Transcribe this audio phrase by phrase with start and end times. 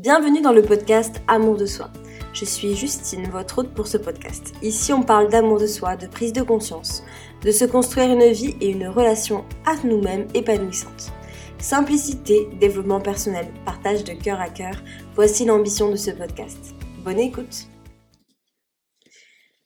[0.00, 1.90] Bienvenue dans le podcast Amour de soi.
[2.32, 4.54] Je suis Justine, votre hôte pour ce podcast.
[4.62, 7.02] Ici, on parle d'amour de soi, de prise de conscience,
[7.42, 11.12] de se construire une vie et une relation à nous-mêmes épanouissante.
[11.58, 14.80] Simplicité, développement personnel, partage de cœur à cœur,
[15.16, 16.76] voici l'ambition de ce podcast.
[17.04, 17.66] Bonne écoute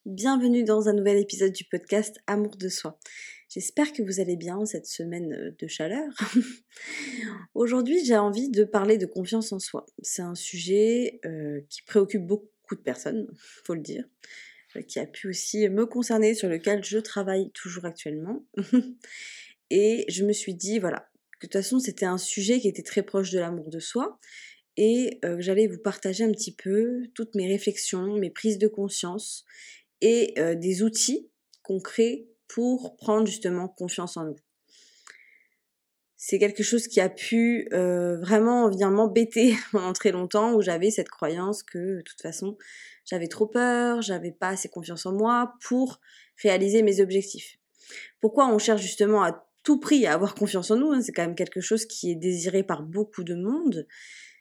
[0.06, 2.98] Bienvenue dans un nouvel épisode du podcast Amour de soi.
[3.52, 6.08] J'espère que vous allez bien cette semaine euh, de chaleur.
[7.54, 9.84] Aujourd'hui, j'ai envie de parler de confiance en soi.
[10.00, 13.28] C'est un sujet euh, qui préoccupe beaucoup de personnes,
[13.64, 14.06] faut le dire,
[14.76, 18.42] euh, qui a pu aussi me concerner, sur lequel je travaille toujours actuellement.
[19.70, 22.82] et je me suis dit, voilà, que de toute façon, c'était un sujet qui était
[22.82, 24.18] très proche de l'amour de soi
[24.78, 29.44] et j'allais vous partager un petit peu toutes mes réflexions, mes prises de conscience
[30.00, 31.28] et des outils
[31.62, 34.36] concrets pour prendre justement confiance en nous.
[36.16, 40.90] C'est quelque chose qui a pu euh, vraiment venir m'embêter pendant très longtemps où j'avais
[40.90, 42.56] cette croyance que de toute façon
[43.04, 46.00] j'avais trop peur, j'avais pas assez confiance en moi pour
[46.42, 47.58] réaliser mes objectifs.
[48.20, 51.22] Pourquoi on cherche justement à tout prix à avoir confiance en nous hein, C'est quand
[51.22, 53.86] même quelque chose qui est désiré par beaucoup de monde.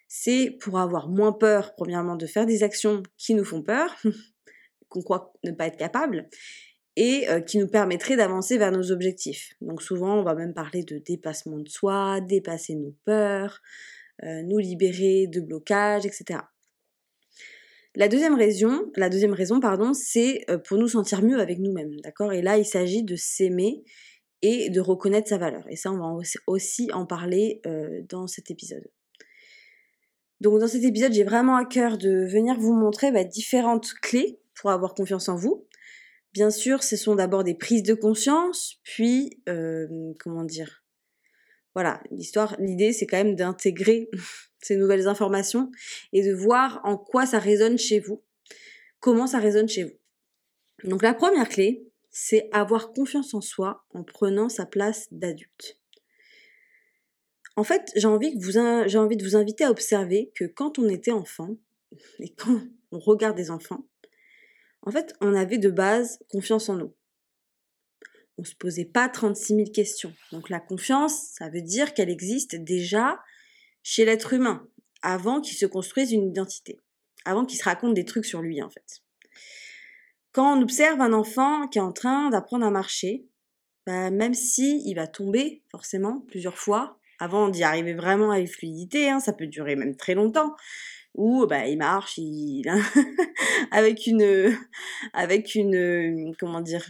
[0.07, 3.95] C'est pour avoir moins peur, premièrement, de faire des actions qui nous font peur,
[4.89, 6.29] qu'on croit ne pas être capable,
[6.95, 9.53] et euh, qui nous permettrait d'avancer vers nos objectifs.
[9.61, 13.61] Donc souvent, on va même parler de dépassement de soi, dépasser nos peurs,
[14.23, 16.39] euh, nous libérer de blocages, etc.
[17.95, 21.99] La deuxième raison, la deuxième raison, pardon, c'est euh, pour nous sentir mieux avec nous-mêmes,
[22.01, 22.33] d'accord?
[22.33, 23.83] Et là, il s'agit de s'aimer
[24.41, 25.65] et de reconnaître sa valeur.
[25.69, 27.61] Et ça, on va aussi en parler
[28.09, 28.89] dans cet épisode.
[30.39, 34.39] Donc dans cet épisode, j'ai vraiment à cœur de venir vous montrer bah, différentes clés
[34.55, 35.67] pour avoir confiance en vous,
[36.33, 40.83] Bien sûr, ce sont d'abord des prises de conscience, puis, euh, comment dire,
[41.73, 44.09] voilà, l'histoire, l'idée c'est quand même d'intégrer
[44.61, 45.71] ces nouvelles informations
[46.13, 48.23] et de voir en quoi ça résonne chez vous,
[48.99, 50.89] comment ça résonne chez vous.
[50.89, 55.79] Donc la première clé, c'est avoir confiance en soi en prenant sa place d'adulte.
[57.55, 58.33] En fait, j'ai envie,
[58.87, 61.57] j'ai envie de vous inviter à observer que quand on était enfant,
[62.19, 62.61] et quand
[62.91, 63.85] on regarde des enfants,
[64.83, 66.95] en fait, on avait de base confiance en nous.
[68.37, 70.13] On se posait pas 36 000 questions.
[70.31, 73.19] Donc la confiance, ça veut dire qu'elle existe déjà
[73.83, 74.67] chez l'être humain,
[75.01, 76.79] avant qu'il se construise une identité,
[77.25, 79.01] avant qu'il se raconte des trucs sur lui en fait.
[80.31, 83.25] Quand on observe un enfant qui est en train d'apprendre à marcher,
[83.85, 89.09] bah, même si il va tomber forcément plusieurs fois, avant d'y arriver vraiment avec fluidité,
[89.09, 90.55] hein, ça peut durer même très longtemps,
[91.15, 92.63] où bah il marche, il
[93.71, 94.57] avec une
[95.13, 96.85] avec une comment dire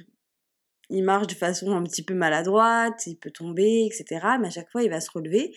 [0.91, 4.27] il marche de façon un petit peu maladroite, il peut tomber, etc.
[4.39, 5.55] Mais à chaque fois, il va se relever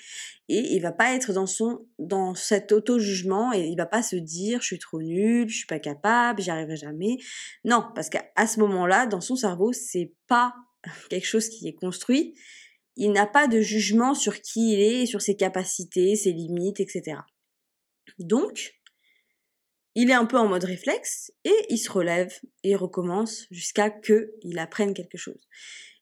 [0.49, 4.17] et il va pas être dans son dans cet auto-jugement et il va pas se
[4.17, 7.17] dire je suis trop nul, je suis pas capable, j'y arriverai jamais.
[7.65, 10.55] Non, parce qu'à ce moment-là, dans son cerveau, c'est pas
[11.11, 12.35] quelque chose qui est construit.
[12.97, 17.17] Il n'a pas de jugement sur qui il est, sur ses capacités, ses limites, etc.
[18.19, 18.75] Donc,
[19.95, 22.33] il est un peu en mode réflexe et il se relève
[22.65, 25.49] et recommence jusqu'à que il apprenne quelque chose.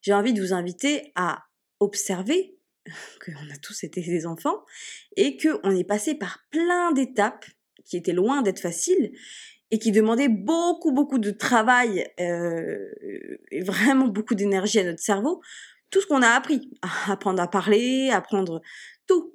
[0.01, 1.45] J'ai envie de vous inviter à
[1.79, 2.57] observer
[3.25, 4.65] qu'on a tous été des enfants
[5.17, 7.45] et qu'on est passé par plein d'étapes
[7.85, 9.13] qui étaient loin d'être faciles
[9.71, 12.91] et qui demandaient beaucoup beaucoup de travail euh,
[13.51, 15.43] et vraiment beaucoup d'énergie à notre cerveau.
[15.91, 16.71] Tout ce qu'on a appris,
[17.07, 18.63] apprendre à parler, apprendre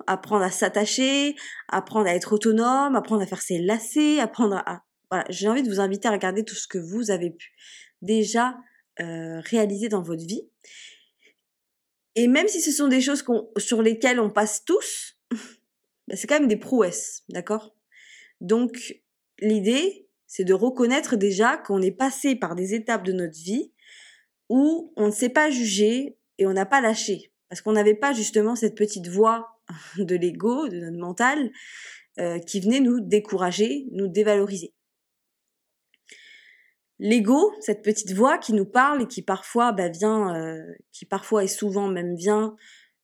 [0.07, 1.35] Apprendre à s'attacher,
[1.67, 4.83] apprendre à être autonome, apprendre à faire ses lacets, apprendre à...
[5.09, 7.53] Voilà, j'ai envie de vous inviter à regarder tout ce que vous avez pu
[8.01, 8.57] déjà
[8.99, 10.49] euh, réaliser dans votre vie.
[12.15, 13.23] Et même si ce sont des choses
[13.57, 15.17] sur lesquelles on passe tous,
[16.07, 17.75] bah, c'est quand même des prouesses, d'accord?
[18.41, 19.01] Donc,
[19.39, 23.71] l'idée, c'est de reconnaître déjà qu'on est passé par des étapes de notre vie
[24.49, 27.31] où on ne s'est pas jugé et on n'a pas lâché.
[27.49, 29.56] Parce qu'on n'avait pas justement cette petite voix
[29.97, 31.51] de l'ego, de notre mental,
[32.19, 34.73] euh, qui venait nous décourager, nous dévaloriser.
[36.99, 41.43] L'ego, cette petite voix qui nous parle et qui parfois bah, vient, euh, qui parfois
[41.43, 42.55] et souvent même vient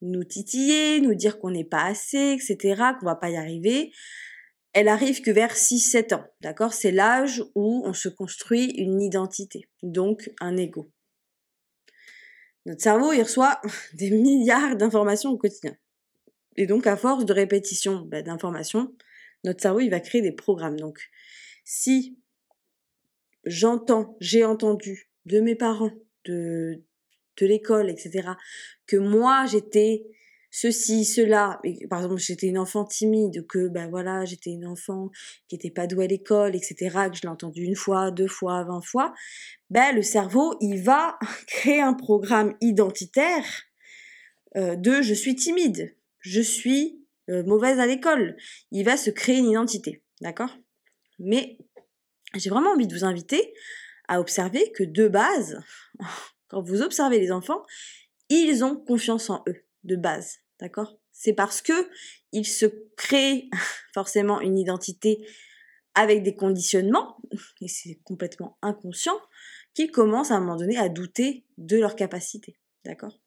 [0.02, 3.92] nous titiller, nous dire qu'on n'est pas assez, etc., qu'on va pas y arriver,
[4.74, 6.74] elle arrive que vers 6-7 ans, d'accord?
[6.74, 10.92] C'est l'âge où on se construit une identité, donc un ego.
[12.66, 13.62] Notre cerveau, il reçoit
[13.94, 15.76] des milliards d'informations au quotidien.
[16.56, 18.94] Et donc, à force de répétition bah, d'informations,
[19.44, 20.80] notre cerveau, il va créer des programmes.
[20.80, 21.00] Donc,
[21.64, 22.18] si
[23.46, 25.92] j'entends, j'ai entendu de mes parents,
[26.26, 26.84] de,
[27.42, 28.30] l'école, etc.,
[28.88, 30.06] que moi, j'étais
[30.52, 31.60] ceci, cela.
[31.64, 35.10] Et, par exemple, j'étais une enfant timide, que ben voilà, j'étais une enfant
[35.48, 36.76] qui était pas douée à l'école, etc.,
[37.10, 39.14] que je l'ai entendu une fois, deux fois, vingt fois.
[39.70, 41.18] Ben le cerveau, il va
[41.48, 43.46] créer un programme identitaire
[44.56, 48.36] euh, de je suis timide, je suis euh, mauvaise à l'école.
[48.72, 50.58] Il va se créer une identité, d'accord?
[51.20, 51.58] Mais
[52.36, 53.54] j'ai vraiment envie de vous inviter
[54.08, 55.62] à observer que de base,
[56.48, 57.64] quand vous observez les enfants,
[58.30, 60.98] ils ont confiance en eux, de base, d'accord?
[61.12, 61.90] C'est parce que
[62.32, 62.66] ils se
[62.98, 63.50] créent
[63.94, 65.28] forcément une identité
[65.96, 67.18] avec des conditionnements,
[67.62, 69.20] et c'est complètement inconscient,
[69.76, 73.23] qu'ils commencent à un moment donné à douter de leur capacité, d'accord?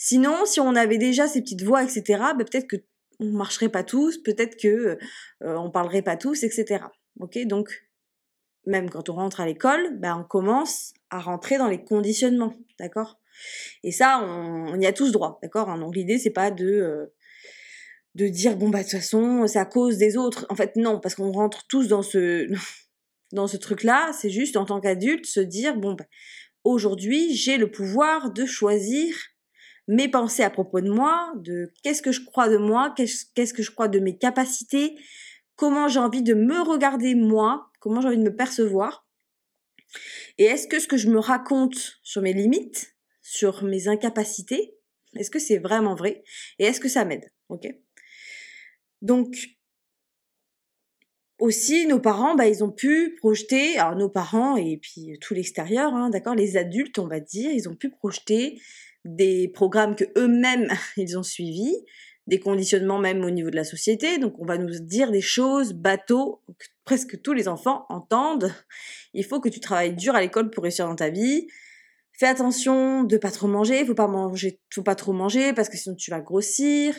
[0.00, 2.02] Sinon, si on avait déjà ces petites voix, etc.,
[2.36, 2.76] ben peut-être que
[3.20, 4.68] on marcherait pas tous, peut-être que
[5.42, 6.84] euh, on parlerait pas tous, etc.
[7.18, 7.84] Ok, donc
[8.64, 13.18] même quand on rentre à l'école, ben on commence à rentrer dans les conditionnements, d'accord?
[13.82, 15.76] Et ça, on, y a tous droit, d'accord?
[15.76, 17.06] Donc l'idée c'est pas de euh,
[18.14, 20.46] de dire bon bah de toute façon c'est à cause des autres.
[20.48, 22.46] En fait non, parce qu'on rentre tous dans ce
[23.32, 24.12] dans ce truc-là.
[24.12, 26.06] C'est juste en tant qu'adulte se dire bon bah,
[26.62, 29.16] aujourd'hui j'ai le pouvoir de choisir
[29.88, 33.62] mes pensées à propos de moi, de qu'est-ce que je crois de moi, qu'est-ce que
[33.62, 34.96] je crois de mes capacités,
[35.56, 39.08] comment j'ai envie de me regarder moi, comment j'ai envie de me percevoir.
[40.36, 44.76] Et est-ce que ce que je me raconte sur mes limites, sur mes incapacités,
[45.16, 46.22] est-ce que c'est vraiment vrai
[46.58, 47.66] Et est-ce que ça m'aide Ok?
[49.00, 49.36] Donc,
[51.38, 55.94] aussi, nos parents, bah, ils ont pu projeter, alors nos parents et puis tout l'extérieur,
[55.94, 58.60] hein, d'accord, les adultes, on va dire, ils ont pu projeter
[59.04, 61.76] des programmes que eux-mêmes ils ont suivis,
[62.26, 64.18] des conditionnements même au niveau de la société.
[64.18, 68.52] Donc on va nous dire des choses bateaux que presque tous les enfants entendent.
[69.14, 71.48] Il faut que tu travailles dur à l'école pour réussir dans ta vie.
[72.12, 75.76] Fais attention de pas trop manger, faut pas manger, faut pas trop manger parce que
[75.76, 76.94] sinon tu vas grossir.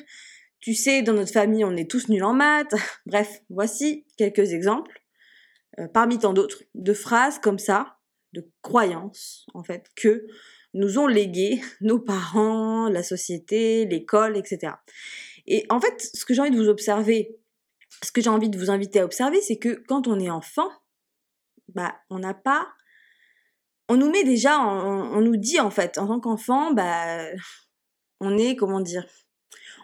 [0.62, 2.74] Tu sais, dans notre famille, on est tous nuls en maths.
[3.06, 5.02] Bref, voici quelques exemples,
[5.80, 7.98] euh, parmi tant d'autres, de phrases comme ça,
[8.34, 10.28] de croyances, en fait, que
[10.74, 14.74] nous ont légué nos parents, la société, l'école, etc.
[15.48, 17.38] Et en fait, ce que j'ai envie de vous observer,
[18.04, 20.70] ce que j'ai envie de vous inviter à observer, c'est que quand on est enfant,
[21.70, 22.68] bah, on n'a pas,
[23.90, 27.26] on nous met déjà, on, nous dit en fait, en tant qu'enfant, bah,
[28.20, 29.06] on est, comment dire,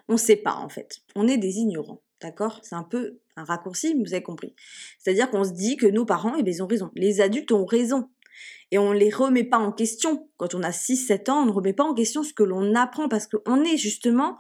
[0.08, 2.60] on sait pas en fait, on est des ignorants, d'accord?
[2.64, 4.56] C'est un peu un raccourci, vous avez compris.
[5.00, 6.92] C'est-à-dire qu'on se dit que nos parents, eh bien, ils ont raison.
[6.96, 8.10] Les adultes ont raison
[8.72, 10.30] et on les remet pas en question.
[10.38, 13.08] Quand on a 6-7 ans, on ne remet pas en question ce que l'on apprend
[13.08, 14.38] parce qu'on est justement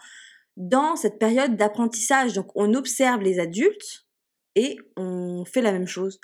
[0.57, 2.33] dans cette période d'apprentissage.
[2.33, 4.05] Donc on observe les adultes
[4.55, 6.19] et on fait la même chose.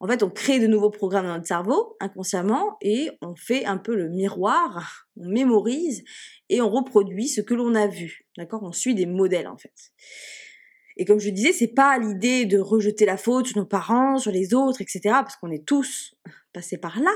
[0.00, 3.78] En fait, on crée de nouveaux programmes dans notre cerveau inconsciemment et on fait un
[3.78, 6.02] peu le miroir, on mémorise
[6.48, 8.26] et on reproduit ce que l'on a vu.
[8.36, 8.62] D'accord?
[8.62, 9.72] On suit des modèles en fait.
[10.96, 14.30] Et comme je disais, c'est pas l'idée de rejeter la faute sur nos parents, sur
[14.30, 15.00] les autres, etc.
[15.04, 16.14] Parce qu'on est tous
[16.52, 17.10] passés par là.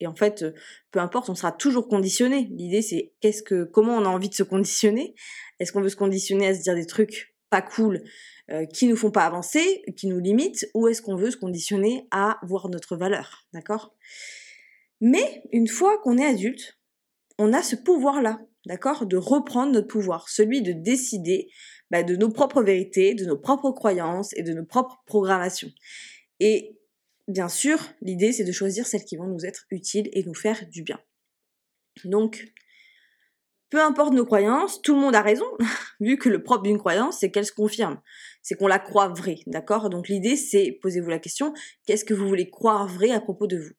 [0.00, 0.44] Et en fait,
[0.90, 2.48] peu importe, on sera toujours conditionné.
[2.50, 5.14] L'idée, c'est qu'est-ce que, comment on a envie de se conditionner?
[5.60, 8.02] Est-ce qu'on veut se conditionner à se dire des trucs pas cool,
[8.50, 12.08] euh, qui nous font pas avancer, qui nous limitent, ou est-ce qu'on veut se conditionner
[12.10, 13.94] à voir notre valeur, d'accord?
[15.02, 16.78] Mais une fois qu'on est adulte,
[17.38, 21.50] on a ce pouvoir-là, d'accord, de reprendre notre pouvoir, celui de décider
[21.92, 25.70] bah, de nos propres vérités, de nos propres croyances et de nos propres programmations.
[26.40, 26.80] Et
[27.28, 30.66] bien sûr, l'idée c'est de choisir celles qui vont nous être utiles et nous faire
[30.70, 30.98] du bien.
[32.04, 32.46] Donc,
[33.68, 35.44] peu importe nos croyances, tout le monde a raison,
[36.00, 38.00] vu que le propre d'une croyance, c'est qu'elle se confirme.
[38.42, 39.90] C'est qu'on la croit vraie, d'accord?
[39.90, 41.52] Donc l'idée, c'est, posez-vous la question,
[41.86, 43.72] qu'est-ce que vous voulez croire vrai à propos de vous?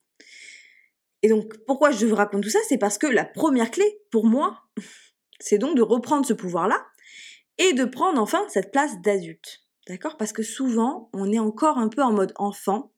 [1.22, 2.60] Et donc, pourquoi je vous raconte tout ça?
[2.68, 4.60] C'est parce que la première clé, pour moi,
[5.40, 6.86] c'est donc de reprendre ce pouvoir-là
[7.58, 9.60] et de prendre enfin cette place d'adulte.
[9.86, 10.16] D'accord?
[10.16, 12.92] Parce que souvent, on est encore un peu en mode enfant,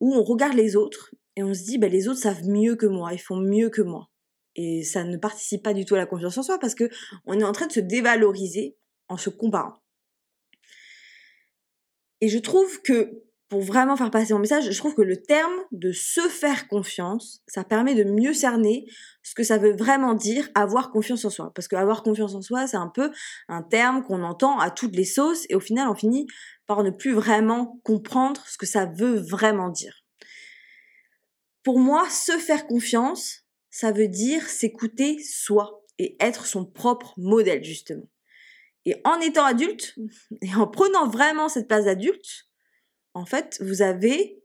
[0.00, 2.86] où on regarde les autres et on se dit, bah, les autres savent mieux que
[2.86, 4.10] moi, ils font mieux que moi.
[4.56, 6.90] Et ça ne participe pas du tout à la confiance en soi parce que
[7.24, 8.76] on est en train de se dévaloriser
[9.08, 9.80] en se comparant.
[12.20, 15.52] Et je trouve que pour vraiment faire passer mon message, je trouve que le terme
[15.72, 18.86] de se faire confiance, ça permet de mieux cerner
[19.24, 21.52] ce que ça veut vraiment dire avoir confiance en soi.
[21.52, 23.10] Parce que avoir confiance en soi, c'est un peu
[23.48, 26.28] un terme qu'on entend à toutes les sauces et au final, on finit
[26.68, 30.04] par ne plus vraiment comprendre ce que ça veut vraiment dire.
[31.64, 37.64] Pour moi, se faire confiance, ça veut dire s'écouter soi et être son propre modèle,
[37.64, 38.08] justement.
[38.84, 39.96] Et en étant adulte,
[40.40, 42.46] et en prenant vraiment cette place d'adulte,
[43.14, 44.42] en fait, vous avez,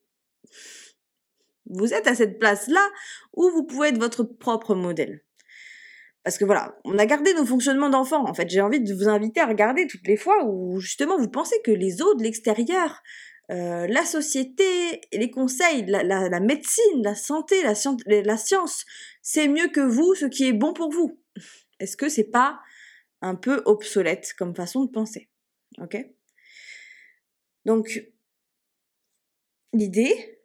[1.67, 2.87] vous êtes à cette place-là
[3.33, 5.23] où vous pouvez être votre propre modèle.
[6.23, 8.27] parce que voilà, on a gardé nos fonctionnements d'enfant.
[8.27, 11.29] En fait, j'ai envie de vous inviter à regarder toutes les fois où justement vous
[11.29, 13.01] pensez que les autres, l'extérieur,
[13.51, 18.85] euh, la société, les conseils, la, médecine, la santé, la, science, la science,
[19.21, 21.19] c'est mieux que vous, ce qui est bon pour vous.
[21.79, 22.59] Est-ce que c'est pas
[23.21, 25.29] un peu obsolète comme façon de penser?
[25.79, 25.97] Ok?
[27.65, 28.03] Donc,
[29.77, 30.39] l'idée,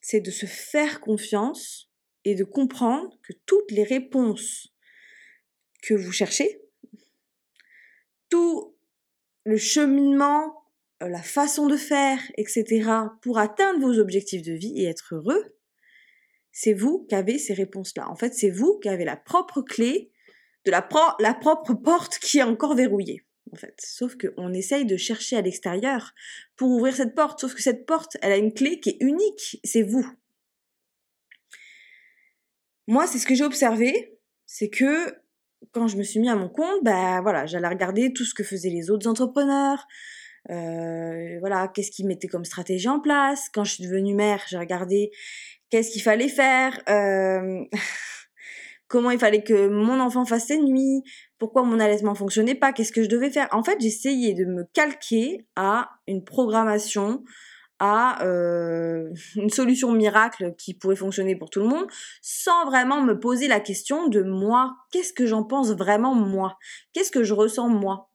[0.00, 1.90] c'est de se faire confiance
[2.24, 4.74] et de comprendre que toutes les réponses
[5.82, 6.62] que vous cherchez,
[8.28, 8.76] tout
[9.44, 10.64] le cheminement
[11.02, 15.56] euh, la façon de faire, etc., pour atteindre vos objectifs de vie et être heureux,
[16.52, 18.08] c'est vous qui avez ces réponses-là.
[18.08, 20.12] En fait, c'est vous qui avez la propre clé
[20.64, 20.88] de la,
[21.18, 23.24] la propre porte qui est encore verrouillée.
[23.78, 26.12] Sauf qu'on essaye de chercher à l'extérieur
[26.56, 27.40] pour ouvrir cette porte.
[27.40, 29.60] Sauf que cette porte, elle a une clé qui est unique.
[29.64, 30.06] C'est vous.
[32.86, 34.18] Moi, c'est ce que j'ai observé.
[34.46, 35.14] C'est que
[35.72, 38.44] quand je me suis mis à mon compte, ben voilà, j'allais regarder tout ce que
[38.44, 39.86] faisaient les autres entrepreneurs,
[40.50, 43.48] euh, voilà, qu'est-ce qu'ils mettaient comme stratégie en place.
[43.52, 45.10] Quand je suis devenue mère, j'ai regardé
[45.70, 47.64] qu'est-ce qu'il fallait faire, euh,
[48.88, 51.02] comment il fallait que mon enfant fasse ses nuits,
[51.44, 53.48] pourquoi mon allaitement fonctionnait pas, qu'est-ce que je devais faire.
[53.52, 57.22] En fait, j'essayais de me calquer à une programmation,
[57.80, 61.86] à euh, une solution miracle qui pouvait fonctionner pour tout le monde,
[62.22, 66.56] sans vraiment me poser la question de moi, qu'est-ce que j'en pense vraiment moi,
[66.94, 68.10] qu'est-ce que je ressens moi?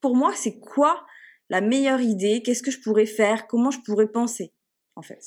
[0.00, 1.06] Pour moi, c'est quoi
[1.48, 4.52] la meilleure idée, qu'est-ce que je pourrais faire, comment je pourrais penser,
[4.96, 5.22] en fait?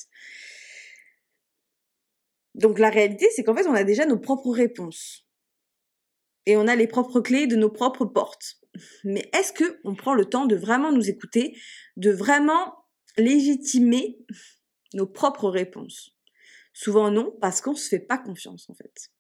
[2.54, 5.25] Donc la réalité, c'est qu'en fait, on a déjà nos propres réponses.
[6.46, 8.58] Et on a les propres clés de nos propres portes.
[9.04, 11.58] Mais est-ce que on prend le temps de vraiment nous écouter,
[11.98, 12.76] de vraiment
[13.18, 14.20] légitimer
[14.94, 16.16] nos propres réponses?
[16.74, 19.12] Souvent non, parce qu'on se fait pas confiance en fait.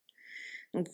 [0.74, 0.88] Donc,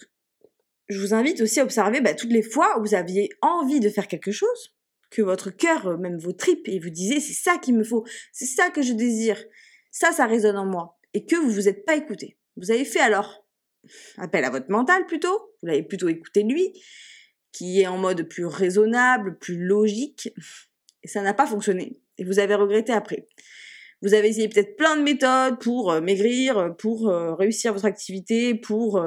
[0.89, 3.89] je vous invite aussi à observer bah, toutes les fois où vous aviez envie de
[3.89, 4.75] faire quelque chose,
[5.09, 8.05] que votre cœur, euh, même vos tripes, et vous disiez c'est ça qu'il me faut,
[8.31, 9.43] c'est ça que je désire,
[9.91, 12.38] ça, ça résonne en moi, et que vous vous êtes pas écouté.
[12.57, 13.40] Vous avez fait alors
[14.17, 16.73] appel à votre mental plutôt, vous l'avez plutôt écouté lui,
[17.51, 20.33] qui est en mode plus raisonnable, plus logique,
[21.03, 23.27] et ça n'a pas fonctionné, et vous avez regretté après.
[24.01, 28.55] Vous avez essayé peut-être plein de méthodes pour euh, maigrir, pour euh, réussir votre activité,
[28.55, 29.03] pour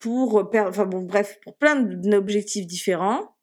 [0.00, 3.36] pour perdre, enfin bon bref, pour plein d'objectifs différents.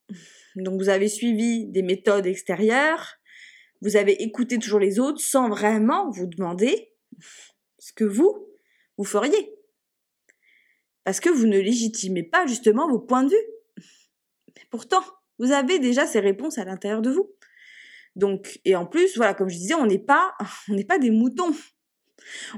[0.57, 3.19] Donc vous avez suivi des méthodes extérieures,
[3.81, 6.91] vous avez écouté toujours les autres sans vraiment vous demander
[7.77, 8.47] ce que vous,
[8.97, 9.53] vous feriez.
[11.09, 13.83] Parce que vous ne légitimez pas justement vos points de vue.
[14.55, 15.01] Mais pourtant,
[15.39, 17.31] vous avez déjà ces réponses à l'intérieur de vous.
[18.15, 20.35] Donc, et en plus, voilà, comme je disais, on n'est pas,
[20.69, 21.51] on n'est pas des moutons.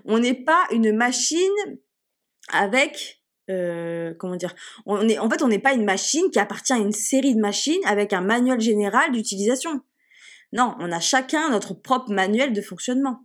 [0.03, 1.39] On n'est pas une machine
[2.51, 4.53] avec euh, comment dire
[4.86, 7.79] on en fait on n'est pas une machine qui appartient à une série de machines
[7.86, 9.79] avec un manuel général d'utilisation.
[10.51, 13.24] Non, on a chacun notre propre manuel de fonctionnement.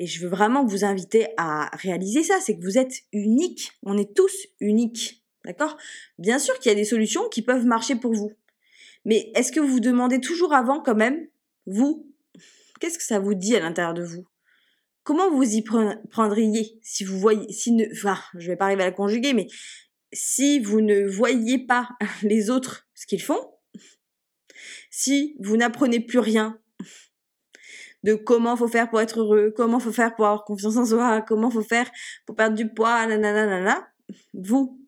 [0.00, 3.98] Et je veux vraiment vous inviter à réaliser ça, c'est que vous êtes unique, on
[3.98, 5.22] est tous uniques.
[5.44, 5.76] D'accord?
[6.18, 8.32] Bien sûr qu'il y a des solutions qui peuvent marcher pour vous.
[9.04, 11.28] Mais est-ce que vous vous demandez toujours avant quand même,
[11.66, 12.10] vous,
[12.80, 14.26] qu'est-ce que ça vous dit à l'intérieur de vous?
[15.02, 18.86] Comment vous y prendriez si vous voyez, si ne, enfin, je vais pas arriver à
[18.86, 19.48] la conjuguer, mais
[20.14, 21.90] si vous ne voyez pas
[22.22, 23.52] les autres ce qu'ils font,
[24.90, 26.58] si vous n'apprenez plus rien
[28.02, 31.22] de comment faut faire pour être heureux, comment faut faire pour avoir confiance en soi,
[31.22, 31.90] comment faut faire
[32.26, 33.88] pour perdre du poids, nanana,
[34.34, 34.80] vous,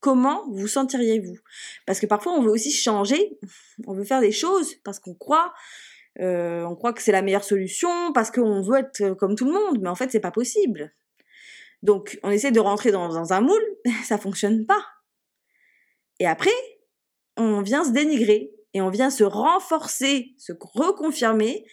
[0.00, 1.38] comment vous sentiriez-vous?
[1.86, 3.38] Parce que parfois on veut aussi changer,
[3.86, 5.52] on veut faire des choses parce qu'on croit
[6.18, 9.52] euh, on croit que c'est la meilleure solution parce qu'on veut être comme tout le
[9.52, 10.92] monde, mais en fait c'est pas possible.
[11.82, 13.64] Donc on essaie de rentrer dans, un moule,
[14.04, 14.84] ça fonctionne pas.
[16.18, 16.50] Et après,
[17.36, 21.64] on vient se dénigrer et on vient se renforcer, se reconfirmer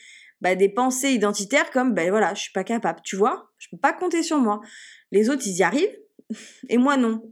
[0.41, 3.77] bah, des pensées identitaires comme ben voilà, je suis pas capable, tu vois, je peux
[3.77, 4.61] pas compter sur moi.
[5.11, 5.97] Les autres ils y arrivent
[6.69, 7.31] et moi non.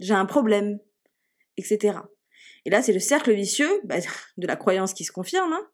[0.00, 0.80] J'ai un problème,
[1.56, 1.98] etc.
[2.64, 3.96] Et là c'est le cercle vicieux bah,
[4.36, 5.52] de la croyance qui se confirme.
[5.52, 5.68] Hein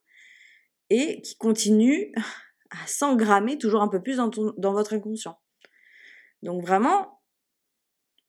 [0.90, 2.12] et qui continue
[2.70, 5.38] à s'engrammer toujours un peu plus dans, dans votre inconscient.
[6.42, 7.20] Donc vraiment,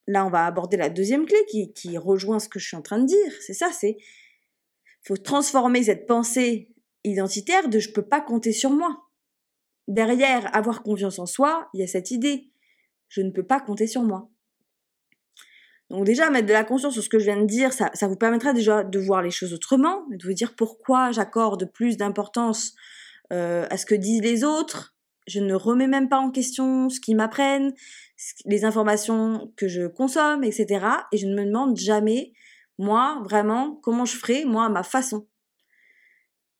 [0.07, 2.81] là on va aborder la deuxième clé qui, qui rejoint ce que je suis en
[2.81, 3.33] train de dire.
[3.41, 3.97] C'est ça, c'est
[5.05, 6.71] faut transformer cette pensée
[7.09, 9.05] identitaire de je peux pas compter sur moi.
[9.87, 12.49] Derrière avoir confiance en soi, il y a cette idée
[13.09, 14.29] je ne peux pas compter sur moi.
[15.89, 18.07] Donc déjà, mettre de la conscience sur ce que je viens de dire, ça, ça
[18.07, 22.75] vous permettra déjà de voir les choses autrement, de vous dire pourquoi j'accorde plus d'importance
[23.33, 24.95] euh, à ce que disent les autres.
[25.27, 27.73] Je ne remets même pas en question ce qu'ils m'apprennent,
[28.45, 30.85] les informations que je consomme, etc.
[31.11, 32.33] Et je ne me demande jamais,
[32.77, 35.27] moi, vraiment, comment je ferai, moi, à ma façon.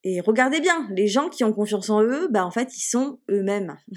[0.02, 3.20] Et regardez bien, les gens qui ont confiance en eux, bah en fait, ils sont
[3.30, 3.76] eux-mêmes.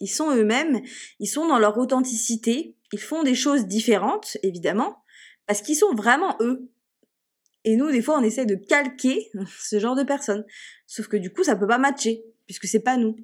[0.00, 0.82] Ils sont eux-mêmes,
[1.20, 4.96] ils sont dans leur authenticité, ils font des choses différentes, évidemment,
[5.46, 6.68] parce qu'ils sont vraiment eux.
[7.62, 10.44] Et nous, des fois, on essaie de calquer ce genre de personnes.
[10.88, 13.16] Sauf que du coup, ça peut pas matcher, puisque c'est pas nous.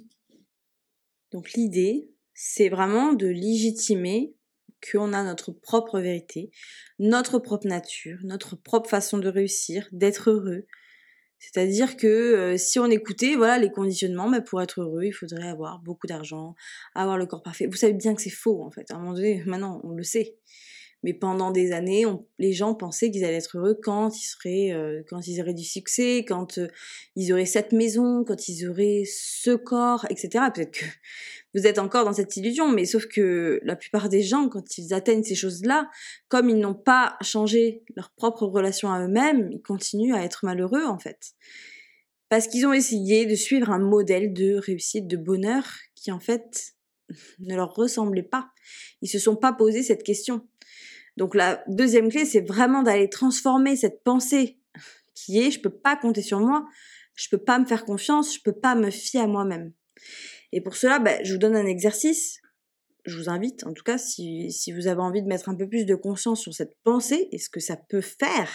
[1.32, 4.34] Donc l'idée, c'est vraiment de légitimer
[4.92, 6.50] qu'on a notre propre vérité,
[6.98, 10.66] notre propre nature, notre propre façon de réussir, d'être heureux.
[11.40, 15.48] C'est-à-dire que euh, si on écoutait voilà les conditionnements, bah, pour être heureux, il faudrait
[15.48, 16.54] avoir beaucoup d'argent,
[16.94, 17.66] avoir le corps parfait.
[17.66, 18.90] Vous savez bien que c'est faux en fait.
[18.90, 20.36] À un moment donné, maintenant, on le sait.
[21.02, 22.04] Mais pendant des années,
[22.38, 24.10] les gens pensaient qu'ils allaient être heureux quand
[24.44, 25.02] ils euh,
[25.40, 26.68] auraient du succès, quand euh,
[27.16, 30.44] ils auraient cette maison, quand ils auraient ce corps, etc.
[30.54, 30.84] Peut-être que
[31.54, 34.94] vous êtes encore dans cette illusion, mais sauf que la plupart des gens, quand ils
[34.94, 35.90] atteignent ces choses-là,
[36.28, 40.84] comme ils n'ont pas changé leur propre relation à eux-mêmes, ils continuent à être malheureux
[40.84, 41.32] en fait.
[42.28, 45.64] Parce qu'ils ont essayé de suivre un modèle de réussite, de bonheur
[45.96, 46.74] qui en fait
[47.40, 48.50] ne leur ressemblait pas.
[49.02, 50.46] Ils se sont pas posé cette question.
[51.16, 54.58] Donc la deuxième clé, c'est vraiment d'aller transformer cette pensée
[55.14, 56.66] qui est je peux pas compter sur moi,
[57.14, 59.72] je peux pas me faire confiance, je peux pas me fier à moi-même.
[60.52, 62.40] Et pour cela, ben, je vous donne un exercice.
[63.04, 65.86] Je vous invite, en tout cas, si, vous avez envie de mettre un peu plus
[65.86, 68.50] de conscience sur cette pensée et ce que ça peut faire.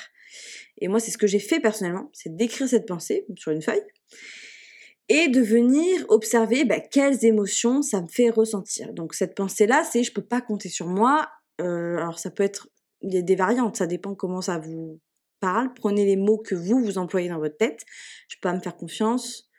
[0.77, 3.83] Et moi, c'est ce que j'ai fait personnellement, c'est d'écrire cette pensée sur une feuille
[5.07, 8.91] et de venir observer ben, quelles émotions ça me fait ressentir.
[8.93, 11.29] Donc cette pensée-là, c'est je peux pas compter sur moi,
[11.61, 12.67] euh, alors ça peut être,
[13.01, 14.99] il y a des variantes, ça dépend comment ça vous
[15.39, 15.73] parle.
[15.75, 17.81] Prenez les mots que vous vous employez dans votre tête.
[18.27, 19.49] Je peux pas me faire confiance.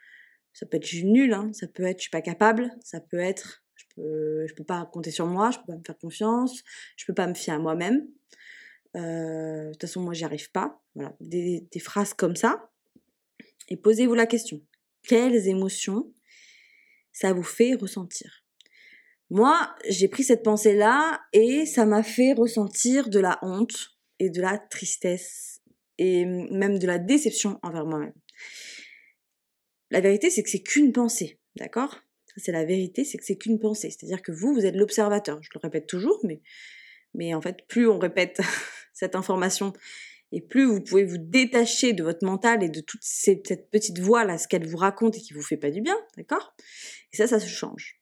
[0.56, 1.50] Ça peut être je suis nul, hein.
[1.52, 4.86] ça peut être je suis pas capable, ça peut être je peux je peux pas
[4.86, 6.62] compter sur moi, je peux pas me faire confiance,
[6.96, 8.08] je peux pas me fier à moi-même.
[8.96, 10.80] Euh, de toute façon moi j'y arrive pas.
[10.94, 12.70] Voilà, des, des phrases comme ça.
[13.68, 14.62] Et posez-vous la question
[15.06, 16.10] quelles émotions
[17.12, 18.42] ça vous fait ressentir?
[19.28, 24.40] Moi, j'ai pris cette pensée-là et ça m'a fait ressentir de la honte et de
[24.40, 25.60] la tristesse
[25.98, 28.14] et même de la déception envers moi-même.
[29.90, 32.00] La vérité, c'est que c'est qu'une pensée, d'accord?
[32.36, 33.90] C'est la vérité, c'est que c'est qu'une pensée.
[33.90, 35.42] C'est-à-dire que vous, vous êtes l'observateur.
[35.42, 36.42] Je le répète toujours, mais,
[37.14, 38.40] mais en fait, plus on répète
[38.92, 39.72] cette information
[40.32, 44.24] et plus vous pouvez vous détacher de votre mental et de toute cette petite voix
[44.24, 46.54] là, ce qu'elle vous raconte et qui vous fait pas du bien, d'accord?
[47.12, 48.00] Et ça, ça se change.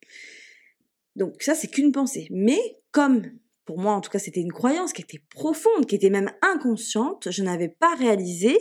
[1.17, 2.27] Donc ça, c'est qu'une pensée.
[2.31, 2.59] Mais
[2.91, 3.31] comme
[3.67, 7.31] pour moi, en tout cas, c'était une croyance qui était profonde, qui était même inconsciente,
[7.31, 8.57] je n'avais pas réalisé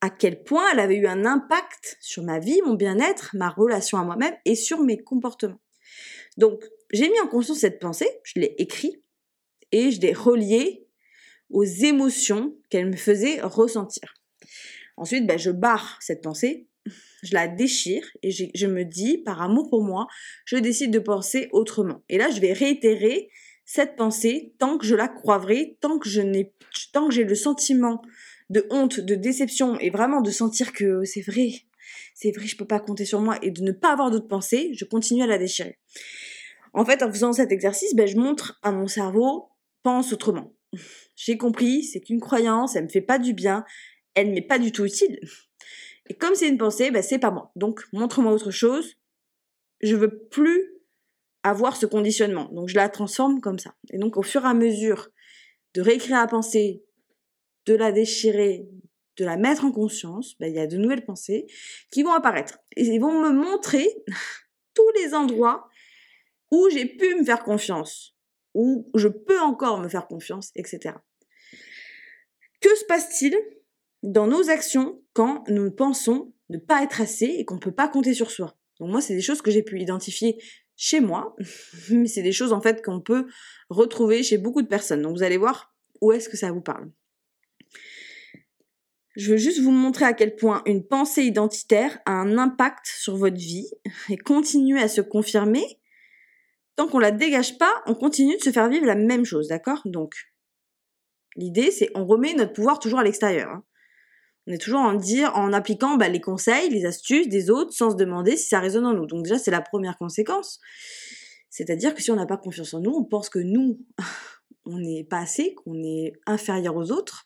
[0.00, 3.98] à quel point elle avait eu un impact sur ma vie, mon bien-être, ma relation
[3.98, 5.60] à moi-même et sur mes comportements.
[6.36, 9.02] Donc, j'ai mis en conscience cette pensée, je l'ai écrit
[9.72, 10.86] et je l'ai reliée
[11.50, 14.14] aux émotions qu'elle me faisait ressentir.
[14.96, 16.68] Ensuite, ben, je barre cette pensée
[17.22, 20.06] je la déchire et je, me dis, par amour pour moi,
[20.44, 22.02] je décide de penser autrement.
[22.08, 23.30] Et là, je vais réitérer
[23.64, 26.52] cette pensée tant que je la croirai, tant que je n'ai,
[26.92, 28.00] tant que j'ai le sentiment
[28.50, 31.50] de honte, de déception et vraiment de sentir que c'est vrai,
[32.14, 34.72] c'est vrai, je peux pas compter sur moi et de ne pas avoir d'autres pensées,
[34.74, 35.78] je continue à la déchirer.
[36.72, 39.48] En fait, en faisant cet exercice, ben, je montre à mon cerveau,
[39.82, 40.54] pense autrement.
[41.16, 43.64] J'ai compris, c'est une croyance, elle me fait pas du bien,
[44.14, 45.18] elle m'est pas du tout utile.
[46.08, 47.50] Et comme c'est une pensée, ben c'est pas moi.
[47.56, 48.96] Donc montre-moi autre chose.
[49.80, 50.76] Je veux plus
[51.42, 52.48] avoir ce conditionnement.
[52.52, 53.74] Donc je la transforme comme ça.
[53.90, 55.08] Et donc au fur et à mesure
[55.74, 56.84] de réécrire la pensée,
[57.66, 58.66] de la déchirer,
[59.16, 61.46] de la mettre en conscience, ben, il y a de nouvelles pensées
[61.90, 62.58] qui vont apparaître.
[62.76, 63.88] Et ils vont me montrer
[64.74, 65.68] tous les endroits
[66.50, 68.14] où j'ai pu me faire confiance,
[68.54, 70.94] où je peux encore me faire confiance, etc.
[72.60, 73.36] Que se passe-t-il
[74.02, 77.88] dans nos actions quand nous pensons ne pas être assez et qu'on ne peut pas
[77.88, 78.56] compter sur soi?
[78.78, 80.40] Donc moi, c'est des choses que j'ai pu identifier
[80.76, 81.34] chez moi,
[81.90, 83.26] mais c'est des choses en fait qu'on peut
[83.70, 85.02] retrouver chez beaucoup de personnes.
[85.02, 86.90] Donc vous allez voir où est-ce que ça vous parle.
[89.16, 93.16] Je veux juste vous montrer à quel point une pensée identitaire a un impact sur
[93.16, 93.66] votre vie
[94.10, 95.64] et continue à se confirmer.
[96.76, 99.80] Tant qu'on la dégage pas, on continue de se faire vivre la même chose, d'accord?
[99.86, 100.14] Donc,
[101.34, 103.48] l'idée, c'est on remet notre pouvoir toujours à l'extérieur.
[103.48, 103.64] Hein.
[104.46, 107.92] On est toujours en dire, en appliquant bah, les conseils, les astuces des autres sans
[107.92, 109.06] se demander si ça résonne en nous.
[109.06, 110.60] Donc déjà, c'est la première conséquence.
[111.48, 113.80] C'est-à-dire que si on n'a pas confiance en nous, on pense que nous,
[114.66, 117.24] on n'est pas assez, qu'on est inférieur aux autres,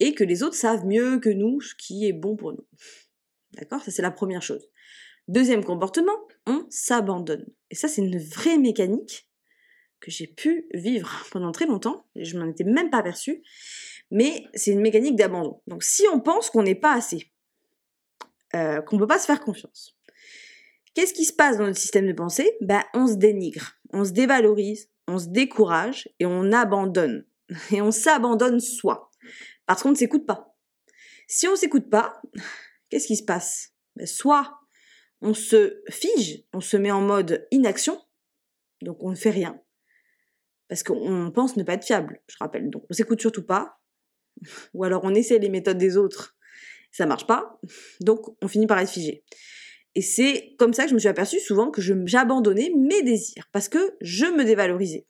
[0.00, 2.66] et que les autres savent mieux que nous ce qui est bon pour nous.
[3.52, 3.82] D'accord?
[3.82, 4.68] Ça, c'est la première chose.
[5.28, 7.46] Deuxième comportement, on s'abandonne.
[7.70, 9.28] Et ça, c'est une vraie mécanique
[10.00, 13.42] que j'ai pu vivre pendant très longtemps, et je m'en étais même pas aperçue,
[14.10, 15.62] mais c'est une mécanique d'abandon.
[15.66, 17.30] Donc si on pense qu'on n'est pas assez,
[18.54, 19.96] euh, qu'on ne peut pas se faire confiance,
[20.94, 22.56] qu'est-ce qui se passe dans notre système de pensée?
[22.60, 27.26] Ben, On se dénigre, on se dévalorise, on se décourage et on abandonne.
[27.72, 29.10] Et on s'abandonne soi,
[29.70, 30.56] parce qu'on ne s'écoute pas.
[31.28, 32.20] Si on ne s'écoute pas,
[32.88, 33.72] qu'est-ce qui se passe?
[33.94, 34.58] Ben, Soit
[35.20, 37.96] on se fige, on se met en mode inaction,
[38.82, 39.60] donc on ne fait rien,
[40.66, 42.68] parce qu'on pense ne pas être fiable, je rappelle.
[42.68, 43.78] Donc on s'écoute surtout pas,
[44.74, 46.36] ou alors on essaie les méthodes des autres,
[46.90, 47.60] ça marche pas,
[48.00, 49.22] donc on finit par être figé.
[49.94, 53.68] Et c'est comme ça que je me suis aperçue souvent que j'abandonnais mes désirs, parce
[53.68, 55.06] que je me dévalorisais.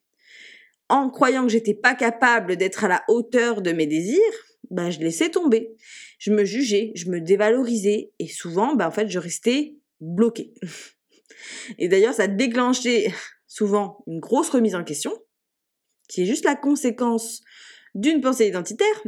[0.91, 5.01] En croyant que j'étais pas capable d'être à la hauteur de mes désirs, ben je
[5.01, 5.75] laissais tomber.
[6.19, 10.55] Je me jugeais, je me dévalorisais, et souvent, ben en fait, je restais bloquée.
[11.79, 13.13] Et d'ailleurs, ça déclenchait
[13.47, 15.13] souvent une grosse remise en question,
[16.09, 17.43] qui est juste la conséquence
[17.95, 19.03] d'une pensée identitaire.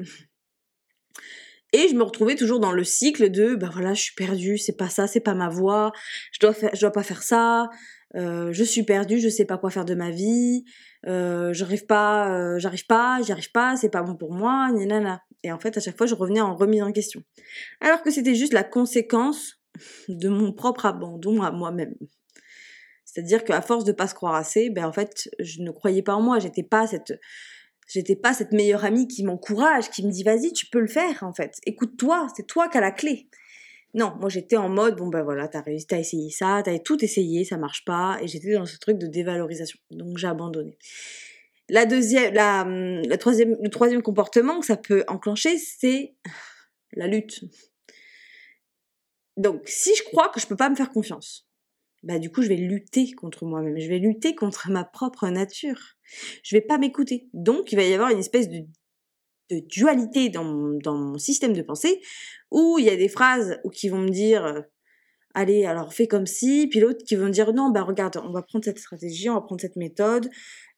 [1.75, 4.77] Et je me retrouvais toujours dans le cycle de, ben voilà, je suis perdue, c'est
[4.77, 5.93] pas ça, c'est pas ma voix,
[6.33, 7.71] je dois je dois pas faire ça,
[8.15, 10.65] euh, je suis perdue, je sais pas quoi faire de ma vie,
[11.07, 15.23] euh, j'arrive pas, euh, j'arrive pas, j'y arrive pas, c'est pas bon pour moi, nana.
[15.43, 17.23] Et en fait, à chaque fois, je revenais en remise en question.
[17.81, 19.61] Alors que c'était juste la conséquence
[20.09, 21.95] de mon propre abandon à moi-même.
[23.05, 26.15] C'est-à-dire qu'à force de pas se croire assez, ben en fait, je ne croyais pas
[26.15, 27.19] en moi, j'étais pas cette
[27.87, 31.23] j'étais pas cette meilleure amie qui m'encourage, qui me dit vas-y, tu peux le faire
[31.23, 31.59] en fait.
[31.67, 33.29] Écoute-toi, c'est toi qui as la clé.
[33.93, 37.05] Non, moi j'étais en mode bon ben voilà, t'as réussi, t'as essayé ça, t'avais tout
[37.05, 39.79] essayé, ça marche pas, et j'étais dans ce truc de dévalorisation.
[39.91, 40.79] Donc j'ai abandonné.
[41.73, 46.15] La deuxième, la, la troisième, le troisième comportement que ça peut enclencher, c'est
[46.93, 47.45] la lutte.
[49.39, 51.49] Donc si je crois que je peux pas me faire confiance,
[52.03, 55.79] bah du coup je vais lutter contre moi-même, je vais lutter contre ma propre nature.
[56.43, 57.31] Je vais pas m'écouter.
[57.33, 58.67] Donc il va y avoir une espèce de,
[59.71, 62.03] dualité dans mon, dans mon système de pensée
[62.51, 64.61] où il y a des phrases qui vont me dire euh,
[65.35, 68.43] allez alors fais comme si, puis l'autre qui vont dire non bah regarde on va
[68.43, 70.29] prendre cette stratégie, on va prendre cette méthode,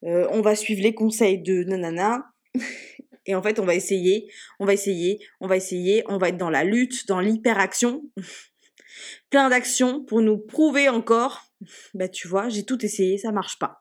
[0.04, 2.24] euh, on va suivre les conseils de nanana.
[3.26, 6.36] Et en fait, on va essayer, on va essayer, on va essayer, on va être
[6.36, 8.02] dans la lutte, dans l'hyperaction
[9.30, 11.46] plein d'actions pour nous prouver encore,
[11.94, 13.80] bah tu vois, j'ai tout essayé, ça marche pas.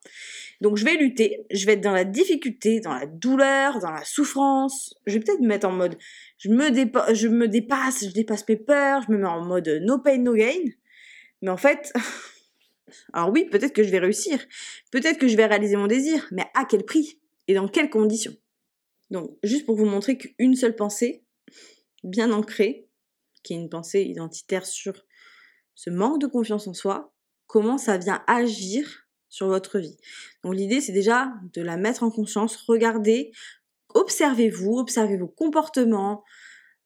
[0.63, 4.06] Donc je vais lutter, je vais être dans la difficulté, dans la douleur, dans la
[4.06, 4.95] souffrance.
[5.06, 5.97] Je vais peut-être me mettre en mode,
[6.38, 6.73] je me,
[7.13, 10.34] je me dépasse, je dépasse mes peurs, je me mets en mode no pain, no
[10.34, 10.63] gain.
[11.41, 11.91] Mais en fait,
[13.13, 14.39] alors oui, peut-être que je vais réussir,
[14.89, 18.38] peut-être que je vais réaliser mon désir, mais à quel prix et dans quelles conditions?
[19.12, 21.26] Donc juste pour vous montrer qu'une seule pensée,
[22.06, 22.88] bien ancrée,
[23.43, 24.93] qui est une pensée identitaire sur
[25.76, 27.13] ce manque de confiance en soi,
[27.47, 29.03] comment ça vient agir
[29.34, 29.98] sur votre vie.
[30.43, 33.32] Donc l'idée c'est déjà de la mettre en conscience, regardez,
[33.96, 36.24] observez-vous, observez vos comportements,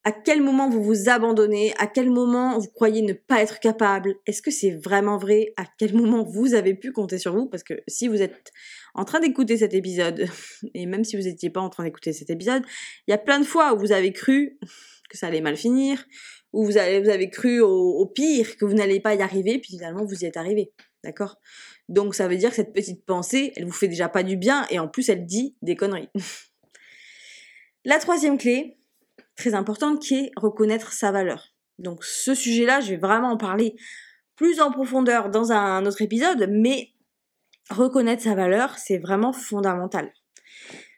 [0.06, 4.16] à quel moment vous vous abandonnez, à quel moment vous croyez ne pas être capable,
[4.26, 7.64] est-ce que c'est vraiment vrai, à quel moment vous avez pu compter sur vous, parce
[7.64, 8.54] que si vous êtes
[8.94, 10.26] en train d'écouter cet épisode,
[10.74, 12.64] et même si vous n'étiez pas en train d'écouter cet épisode,
[13.08, 14.58] il y a plein de fois où vous avez cru
[15.10, 16.06] que ça allait mal finir,
[16.54, 19.72] où vous avez, vous avez cru au, pire, que vous n'allez pas y arriver, puis
[19.72, 20.72] finalement vous y êtes arrivé.
[21.04, 21.36] D'accord?
[21.90, 24.66] Donc ça veut dire que cette petite pensée, elle vous fait déjà pas du bien,
[24.70, 26.10] et en plus elle dit des conneries.
[27.86, 28.78] La troisième clé,
[29.36, 31.54] très importante, qui est reconnaître sa valeur.
[31.80, 33.76] Donc ce sujet-là, je vais vraiment en parler
[34.36, 36.90] plus en profondeur dans un autre épisode, mais
[37.70, 40.12] reconnaître sa valeur, c'est vraiment fondamental.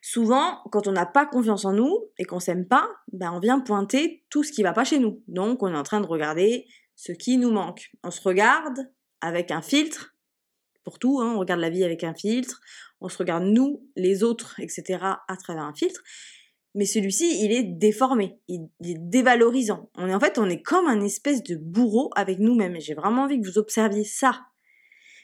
[0.02, 3.60] Souvent, quand on n'a pas confiance en nous et qu'on s'aime pas, ben on vient
[3.60, 5.22] pointer tout ce qui va pas chez nous.
[5.28, 7.92] Donc on est en train de regarder ce qui nous manque.
[8.04, 10.16] On se regarde avec un filtre
[10.84, 12.62] pour tout, hein, on regarde la vie avec un filtre,
[13.02, 15.00] on se regarde nous, les autres, etc.
[15.02, 16.02] à travers un filtre.
[16.76, 19.90] Mais celui-ci, il est déformé, il, est dévalorisant.
[19.96, 22.80] On est en fait, on est comme un espèce de bourreau avec nous-mêmes.
[22.80, 24.42] J'ai vraiment envie que vous observiez ça.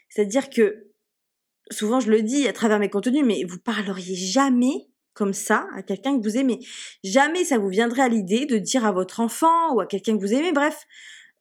[0.09, 0.87] C'est-à-dire que
[1.71, 5.83] souvent je le dis à travers mes contenus, mais vous parleriez jamais comme ça à
[5.83, 6.59] quelqu'un que vous aimez.
[7.03, 10.21] Jamais ça vous viendrait à l'idée de dire à votre enfant ou à quelqu'un que
[10.21, 10.85] vous aimez, bref,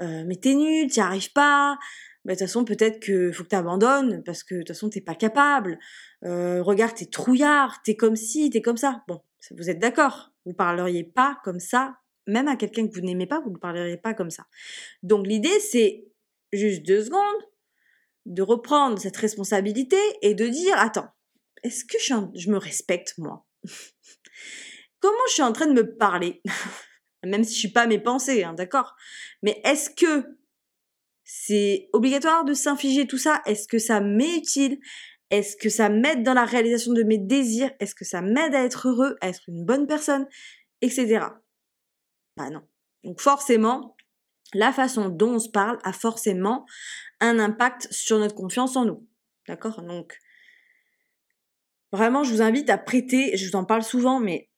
[0.01, 1.79] euh, mais t'es nul, t'y arrives pas.
[2.25, 5.03] Bah, de toute façon, peut-être que faut que t'abandonnes parce que de toute façon t'es
[5.03, 5.79] pas capable.
[6.25, 9.03] Euh, regarde, t'es trouillard, t'es comme ci, t'es comme ça.
[9.09, 10.33] Bon, vous êtes d'accord?
[10.47, 13.97] Vous parleriez pas comme ça, même à quelqu'un que vous n'aimez pas, vous ne parleriez
[13.97, 14.47] pas comme ça.
[15.03, 16.07] Donc l'idée, c'est
[16.53, 17.43] juste deux secondes,
[18.27, 21.09] de reprendre cette responsabilité et de dire, attends,
[21.63, 23.47] est-ce que je, me respecte moi?
[25.01, 26.43] Comment je suis en train de me parler?
[27.25, 28.97] Même si je suis pas mes pensées, hein, d'accord?
[29.43, 30.39] Mais est-ce que
[31.25, 33.43] c'est obligatoire de s'infliger tout ça?
[33.47, 34.79] Est-ce que ça m'est utile
[35.31, 37.71] Est-ce que ça m'aide dans la réalisation de mes désirs?
[37.81, 40.27] Est-ce que ça m'aide à être heureux, à être une bonne personne,
[40.83, 41.27] etc.
[42.37, 42.63] Bah non.
[43.05, 43.97] Donc forcément,
[44.53, 46.67] la façon dont on se parle a forcément
[47.21, 49.07] un impact sur notre confiance en nous.
[49.49, 49.83] D'accord?
[49.83, 50.19] Donc,
[51.93, 54.51] vraiment, je vous invite à prêter, je vous en parle souvent, mais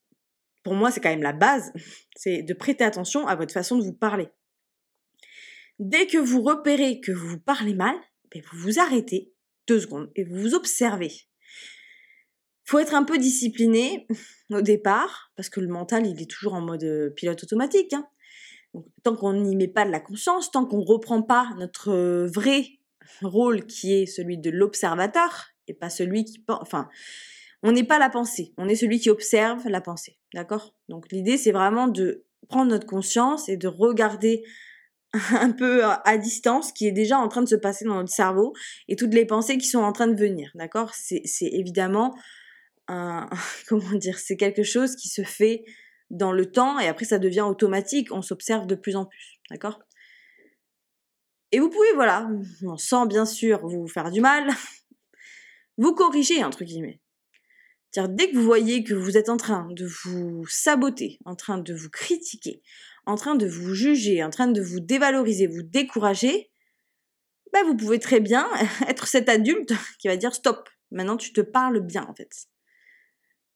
[0.62, 1.72] pour moi, c'est quand même la base,
[2.16, 4.28] c'est de prêter attention à votre façon de vous parler.
[5.78, 7.96] Dès que vous repérez que vous parlez mal,
[8.32, 9.32] ben, vous vous arrêtez
[9.66, 11.12] deux secondes et vous vous observez.
[12.64, 14.06] Faut être un peu discipliné
[14.50, 17.92] au départ, parce que le mental, il est toujours en mode euh, pilote automatique.
[17.92, 18.06] Hein.
[19.02, 22.26] tant qu'on n'y met pas de la conscience, tant qu'on ne reprend pas notre euh,
[22.26, 22.64] vrai
[23.20, 26.44] rôle qui est celui de l'observateur et pas celui qui.
[26.48, 26.88] Enfin,
[27.62, 30.18] on n'est pas la pensée, on est celui qui observe la pensée.
[30.34, 30.74] D'accord?
[30.88, 34.42] Donc l'idée, c'est vraiment de prendre notre conscience et de regarder
[35.32, 38.52] un peu à distance qui est déjà en train de se passer dans notre cerveau
[38.88, 40.50] et toutes les pensées qui sont en train de venir.
[40.54, 40.92] D'accord?
[40.94, 42.14] C'est évidemment
[43.68, 45.64] comment dire, c'est quelque chose qui se fait
[46.10, 49.40] dans le temps et après ça devient automatique, on s'observe de plus en plus.
[49.50, 49.80] D'accord?
[51.52, 52.28] Et vous pouvez, voilà,
[52.76, 54.48] sans bien sûr vous faire du mal,
[55.78, 57.00] vous corriger, entre guillemets.
[57.96, 61.72] Dès que vous voyez que vous êtes en train de vous saboter, en train de
[61.72, 62.62] vous critiquer,
[63.06, 66.50] en train de vous juger, en train de vous dévaloriser, vous décourager,
[67.52, 68.48] ben vous pouvez très bien
[68.88, 72.46] être cet adulte qui va dire stop, maintenant tu te parles bien en fait.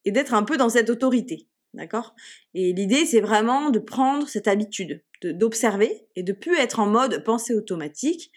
[0.05, 1.49] Et d'être un peu dans cette autorité.
[1.73, 2.17] D'accord?
[2.55, 7.23] Et l'idée, c'est vraiment de prendre cette habitude, d'observer et de plus être en mode
[7.23, 8.33] pensée automatique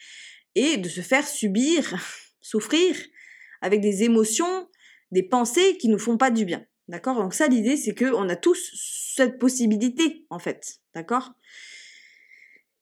[0.53, 1.95] et de se faire subir,
[2.41, 2.95] souffrir
[3.61, 4.69] avec des émotions,
[5.11, 6.63] des pensées qui nous font pas du bien.
[6.89, 7.15] D'accord?
[7.15, 8.69] Donc ça, l'idée, c'est qu'on a tous
[9.15, 10.82] cette possibilité, en fait.
[10.95, 11.33] D'accord?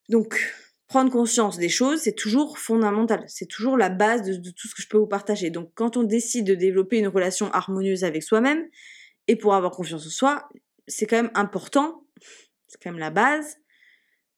[0.09, 0.53] Donc,
[0.87, 3.23] prendre conscience des choses, c'est toujours fondamental.
[3.27, 5.49] C'est toujours la base de, tout ce que je peux vous partager.
[5.49, 8.67] Donc, quand on décide de développer une relation harmonieuse avec soi-même,
[9.27, 10.49] et pour avoir confiance en soi,
[10.87, 12.05] c'est quand même important,
[12.67, 13.57] c'est quand même la base,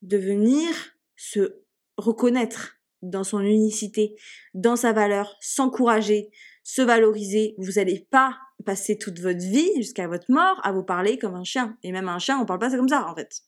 [0.04, 0.70] de venir
[1.16, 1.64] se
[1.98, 4.16] reconnaître dans son unicité,
[4.54, 6.30] dans sa valeur, s'encourager,
[6.64, 7.56] se valoriser.
[7.58, 11.44] Vous n'allez pas passer toute votre vie jusqu'à votre mort à vous parler comme un
[11.44, 11.78] chien.
[11.84, 13.42] Et même un chien, on parle pas comme ça en fait.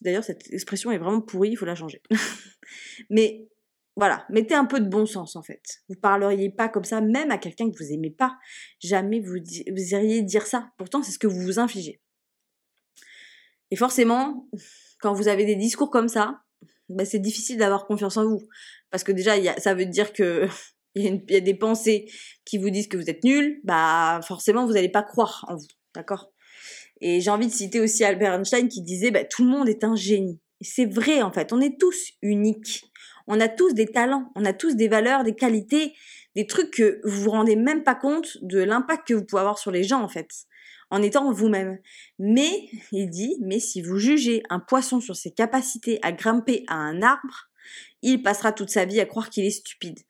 [0.00, 2.02] D'ailleurs, cette expression est vraiment pourrie, il faut la changer.
[3.10, 3.48] Mais
[3.96, 5.62] voilà, mettez un peu de bon sens en fait.
[5.88, 8.36] Vous parleriez pas comme ça, même à quelqu'un que vous aimez pas.
[8.80, 10.70] Jamais vous, vous iriez dire ça.
[10.78, 12.00] Pourtant, c'est ce que vous vous infligez.
[13.70, 14.48] Et forcément,
[15.00, 16.40] quand vous avez des discours comme ça,
[16.88, 18.48] bah, c'est difficile d'avoir confiance en vous.
[18.90, 20.48] Parce que déjà, y ça veut dire que
[20.94, 22.06] il y, a des pensées
[22.44, 25.66] qui vous disent que vous êtes nul, bah forcément, vous n'allez pas croire en vous.
[25.94, 26.32] D'accord?
[27.06, 29.84] Et j'ai envie de citer aussi Albert Einstein qui disait bah, tout le monde est
[29.84, 30.40] un génie.
[30.62, 32.90] C'est vrai en fait, on est tous uniques.
[33.26, 35.92] On a tous des talents, on a tous des valeurs, des qualités,
[36.34, 39.58] des trucs que vous vous rendez même pas compte de l'impact que vous pouvez avoir
[39.58, 40.30] sur les gens en fait,
[40.90, 41.78] en étant vous-même.
[42.18, 46.76] Mais, il dit, mais si vous jugez un poisson sur ses capacités à grimper à
[46.76, 47.50] un arbre,
[48.00, 50.00] il passera toute sa vie à croire qu'il est stupide.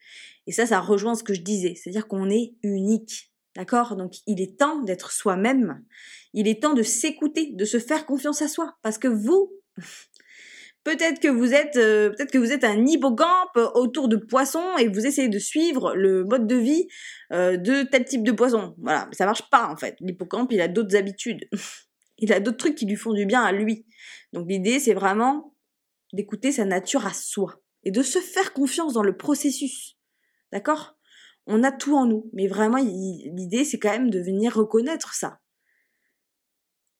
[0.46, 3.33] Et ça, ça rejoint ce que je disais, c'est-à-dire qu'on est unique.
[3.56, 3.96] D'accord?
[3.96, 5.84] Donc il est temps d'être soi-même.
[6.32, 8.76] Il est temps de s'écouter, de se faire confiance à soi.
[8.82, 9.52] Parce que vous,
[10.84, 14.86] Peut-être que vous êtes, euh, peut-être que vous êtes un hippocampe autour de poissons et
[14.86, 16.88] vous essayez de suivre le mode de vie
[17.32, 18.74] euh, de tel type de poisson.
[18.76, 19.96] Voilà, ça marche pas en fait.
[20.00, 21.48] L'hippocampe, il a d'autres habitudes.
[22.18, 23.86] il a d'autres trucs qui lui font du bien à lui.
[24.34, 25.54] Donc l'idée, c'est vraiment
[26.12, 29.96] d'écouter sa nature à soi et de se faire confiance dans le processus.
[30.52, 30.98] D'accord?
[31.46, 35.40] On a tout en nous, mais vraiment l'idée, c'est quand même de venir reconnaître ça.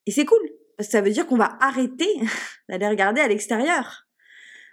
[0.07, 0.41] Et c'est cool
[0.81, 2.09] ça veut dire qu'on va arrêter
[2.69, 4.07] d'aller regarder à l'extérieur.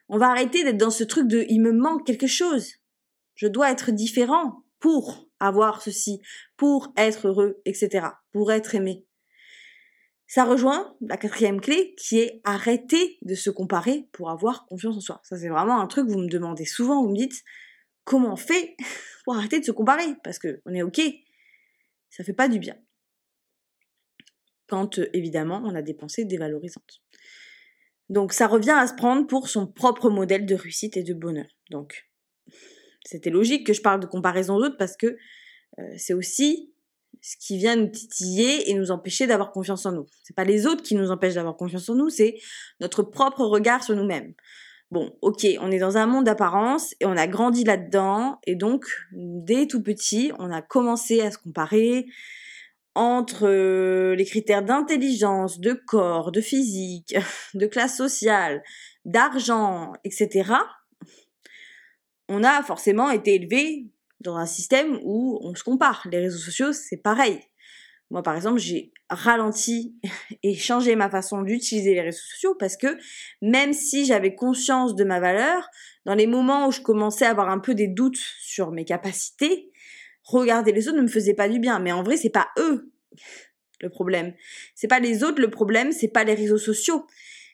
[0.08, 2.76] On va arrêter d'être dans ce truc de il me manque quelque chose.
[3.36, 6.22] Je dois être différent pour avoir ceci,
[6.58, 9.06] pour être heureux, etc., pour être aimé.
[10.28, 15.02] Ça rejoint la quatrième clé qui est arrêter de se comparer pour avoir confiance en
[15.02, 15.22] soi.
[15.24, 17.44] Ça c'est vraiment un truc que vous me demandez souvent, vous me dites
[18.04, 18.76] comment on fait
[19.24, 20.16] pour arrêter de se comparer?
[20.24, 21.02] Parce que on est ok,
[22.10, 22.76] ça fait pas du bien
[24.68, 27.02] quand évidemment on a des pensées dévalorisantes.
[28.08, 31.48] Donc ça revient à se prendre pour son propre modèle de réussite et de bonheur.
[31.70, 32.10] Donc
[33.06, 35.18] c'était logique que je parle de comparaison d'autres parce que
[35.98, 36.74] c'est aussi
[37.22, 40.08] ce qui vient nous titiller et nous empêcher d'avoir confiance en nous.
[40.24, 42.40] C'est pas les autres qui nous empêchent d'avoir confiance en nous, c'est
[42.80, 44.34] notre propre regard sur nous-mêmes.
[44.92, 48.86] Bon, ok, on est dans un monde d'apparence et on a grandi là-dedans et donc
[49.14, 52.08] dès tout petit, on a commencé à se comparer,
[52.94, 57.16] entre euh, les critères d'intelligence, de corps, de physique,
[57.54, 58.64] de classe sociale,
[59.06, 60.54] d'argent, etc.,
[62.28, 63.88] on a forcément été élevé
[64.22, 66.08] dans un système où on se compare.
[66.10, 67.42] Les réseaux sociaux, c'est pareil.
[68.10, 69.96] Moi, par exemple, j'ai ralenti
[70.44, 72.98] et changé ma façon d'utiliser les réseaux sociaux parce que
[73.42, 75.70] même si j'avais conscience de ma valeur,
[76.06, 79.72] dans les moments où je commençais à avoir un peu des doutes sur mes capacités,
[80.24, 81.80] regarder les autres ne me faisait pas du bien.
[81.80, 82.92] Mais en vrai, c'est pas eux
[83.82, 84.34] le problème.
[84.76, 87.06] C'est pas les autres le problème, c'est pas les réseaux sociaux.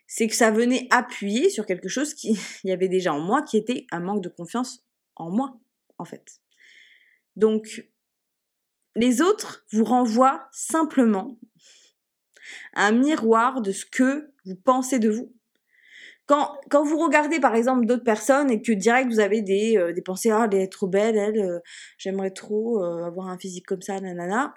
[0.08, 3.58] C'est que ça venait appuyer sur quelque chose qui y avait déjà en moi, qui
[3.58, 4.84] était un manque de confiance
[5.16, 5.58] en moi,
[5.98, 6.40] en fait.
[7.36, 7.86] Donc,
[8.98, 11.38] les autres vous renvoient simplement
[12.74, 15.34] un miroir de ce que vous pensez de vous.
[16.26, 19.94] Quand, quand vous regardez par exemple d'autres personnes et que direct vous avez des, euh,
[19.94, 21.60] des pensées, ah, elle est trop belle, elle, euh,
[21.98, 24.54] j'aimerais trop euh, avoir un physique comme ça, nanana.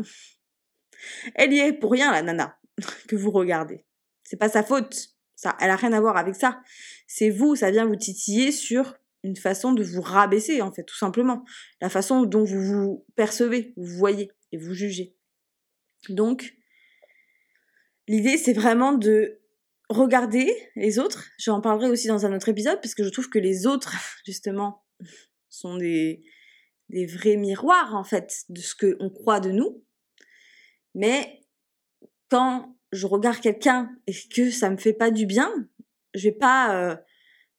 [1.35, 2.59] Elle y est pour rien, la nana,
[3.09, 3.85] que vous regardez.
[4.25, 5.11] C'est pas sa faute.
[5.37, 6.61] Ça, elle a rien à voir avec ça.
[7.07, 10.97] C'est vous, ça vient vous titiller sur une façon de vous rabaisser, en fait, tout
[10.97, 11.45] simplement.
[11.81, 15.15] La façon dont vous vous percevez, vous voyez et vous jugez.
[16.09, 16.55] Donc,
[18.09, 19.41] l'idée, c'est vraiment de
[19.89, 21.29] regarder les autres.
[21.39, 23.95] J'en parlerai aussi dans un autre épisode, parce que je trouve que les autres,
[24.27, 24.85] justement,
[25.49, 26.23] sont des,
[26.89, 29.85] vrais miroirs, en fait, de ce qu'on croit de nous.
[30.95, 31.41] Mais
[32.31, 35.53] quand je regarde quelqu'un et que ça me fait pas du bien,
[36.15, 36.97] je vais pas euh,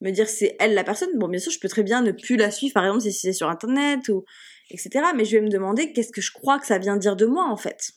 [0.02, 1.18] me dire c'est elle la personne.
[1.18, 3.34] Bon, bien sûr, je peux très bien ne plus la suivre, par exemple, si c'est
[3.34, 4.26] sur internet ou
[4.70, 5.06] etc.
[5.16, 7.50] Mais je vais me demander qu'est-ce que je crois que ça vient dire de moi
[7.50, 7.92] en fait.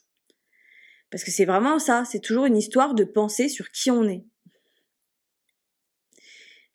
[1.10, 4.24] Parce que c'est vraiment ça, c'est toujours une histoire de penser sur qui on est.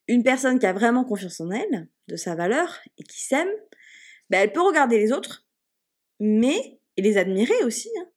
[0.08, 3.50] Une personne qui a vraiment confiance en elle, de sa valeur et qui s'aime,
[4.30, 5.46] ben elle peut regarder les autres,
[6.20, 7.90] mais et les admirer aussi.
[8.00, 8.08] Hein.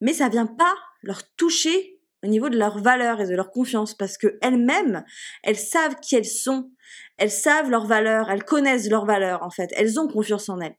[0.00, 3.94] Mais ça vient pas leur toucher au niveau de leur valeur et de leur confiance
[3.94, 5.04] parce que elles-mêmes,
[5.42, 6.70] elles savent qui elles sont,
[7.16, 10.76] elles savent leurs valeurs, elles connaissent leurs valeurs en fait, elles ont confiance en elles.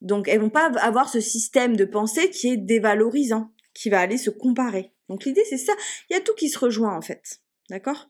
[0.00, 4.18] Donc elles vont pas avoir ce système de pensée qui est dévalorisant, qui va aller
[4.18, 4.92] se comparer.
[5.08, 5.72] Donc l'idée c'est ça,
[6.08, 7.40] il y a tout qui se rejoint en fait.
[7.68, 8.08] D'accord?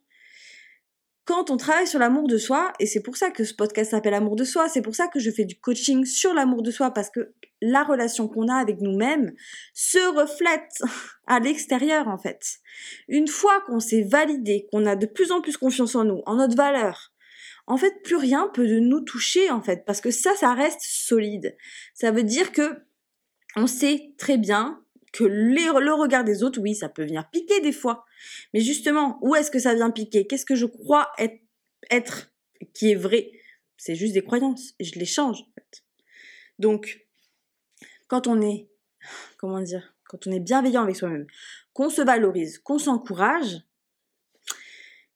[1.25, 4.15] Quand on travaille sur l'amour de soi, et c'est pour ça que ce podcast s'appelle
[4.15, 6.91] Amour de soi, c'est pour ça que je fais du coaching sur l'amour de soi,
[6.91, 9.33] parce que la relation qu'on a avec nous-mêmes
[9.75, 10.83] se reflète
[11.27, 12.59] à l'extérieur en fait.
[13.09, 16.37] Une fois qu'on s'est validé, qu'on a de plus en plus confiance en nous, en
[16.37, 17.13] notre valeur,
[17.67, 20.81] en fait plus rien peut de nous toucher en fait, parce que ça, ça reste
[20.83, 21.57] solide.
[21.95, 22.83] Ça veut dire que
[23.57, 27.73] on sait très bien que le regard des autres, oui, ça peut venir piquer des
[27.73, 28.05] fois.
[28.55, 30.27] Mais justement, où est-ce que ça vient piquer?
[30.27, 32.33] Qu'est-ce que je crois être,
[32.75, 33.33] qui est vrai?
[33.77, 34.75] C'est juste des croyances.
[34.81, 35.85] Je les change, en fait.
[36.59, 37.07] Donc,
[38.09, 38.69] quand on est,
[39.39, 41.27] comment dire, quand on est bienveillant avec soi-même,
[41.73, 43.63] qu'on se valorise, qu'on s'encourage,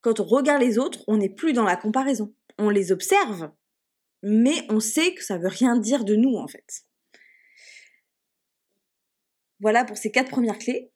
[0.01, 2.35] quand on regarde les autres, on n'est plus dans la comparaison.
[2.59, 3.51] On les observe,
[4.23, 6.85] mais on sait que ça veut rien dire de nous, en fait.
[9.61, 10.93] Voilà pour ces quatre premières clés.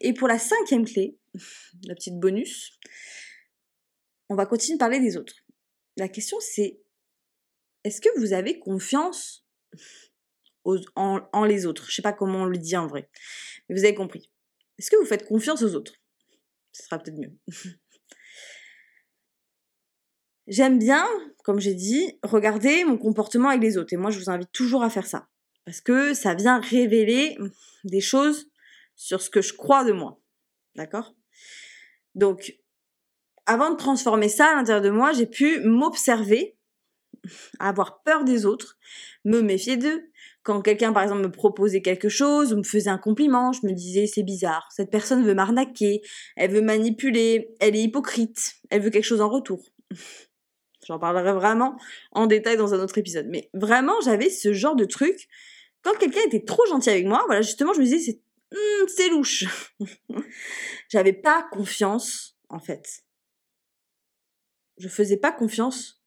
[0.00, 1.16] Et pour la cinquième clé,
[1.86, 2.78] la petite bonus,
[4.28, 5.34] on va continuer de parler des autres.
[5.96, 6.80] La question c'est,
[7.84, 9.46] est-ce que vous avez confiance
[10.94, 11.86] en, les autres?
[11.88, 13.10] Je sais pas comment on le dit en vrai,
[13.68, 14.30] mais vous avez compris.
[14.78, 15.94] Est-ce que vous faites confiance aux autres?
[16.72, 17.36] Ce sera peut-être mieux.
[20.48, 21.06] J'aime bien,
[21.44, 23.92] comme j'ai dit, regarder mon comportement avec les autres.
[23.92, 25.28] Et moi, je vous invite toujours à faire ça.
[25.64, 27.38] Parce que ça vient révéler
[27.84, 28.50] des choses
[28.96, 30.20] sur ce que je crois de moi.
[30.74, 31.14] D'accord?
[32.14, 32.54] Donc,
[33.46, 36.56] avant de transformer ça à l'intérieur de moi, j'ai pu m'observer,
[37.58, 38.78] avoir peur des autres,
[39.24, 40.08] me méfier d'eux.
[40.42, 43.72] Quand quelqu'un, par exemple, me proposait quelque chose ou me faisait un compliment, je me
[43.72, 46.02] disais, c'est bizarre, cette personne veut m'arnaquer,
[46.36, 49.62] elle veut manipuler, elle est hypocrite, elle veut quelque chose en retour.
[50.86, 51.76] J'en parlerai vraiment
[52.10, 53.26] en détail dans un autre épisode.
[53.28, 55.28] Mais vraiment, j'avais ce genre de truc
[55.82, 59.44] quand quelqu'un était trop gentil avec moi, voilà, justement, je me disais, c'est, hmm, louche.
[60.92, 63.02] J'avais pas confiance, en fait.
[64.76, 66.04] Je faisais pas confiance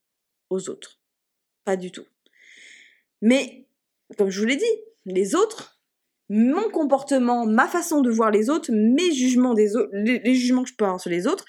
[0.52, 1.02] aux autres.
[1.64, 2.06] Pas du tout.
[3.20, 3.68] Mais,
[4.16, 5.82] comme je vous l'ai dit, les autres,
[6.30, 10.70] mon comportement, ma façon de voir les autres, mes jugements des autres, les, jugements que
[10.70, 11.46] je peux avoir sur les autres,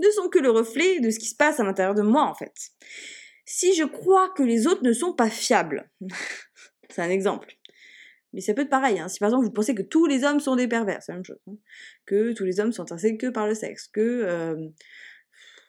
[0.00, 2.34] ne sont que le reflet de ce qui se passe à l'intérieur de moi, en
[2.34, 2.72] fait.
[3.44, 5.88] Si je crois que les autres ne sont pas fiables,
[6.90, 7.56] c'est un exemple.
[8.32, 8.98] Mais ça peut être pareil.
[8.98, 9.08] Hein.
[9.08, 11.24] Si par exemple vous pensez que tous les hommes sont des pervers, c'est la même
[11.24, 11.40] chose.
[11.48, 11.54] Hein.
[12.06, 14.68] Que tous les hommes sont intéressés que par le sexe, que euh,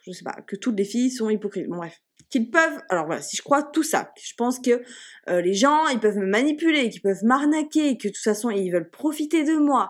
[0.06, 1.68] je sais pas, que toutes les filles sont hypocrites.
[1.68, 2.00] Bon bref,
[2.30, 2.80] qu'ils peuvent.
[2.90, 4.84] Alors voilà, si je crois tout ça, je pense que
[5.30, 8.72] euh, les gens ils peuvent me manipuler, qu'ils peuvent m'arnaquer, que de toute façon ils
[8.72, 9.90] veulent profiter de moi,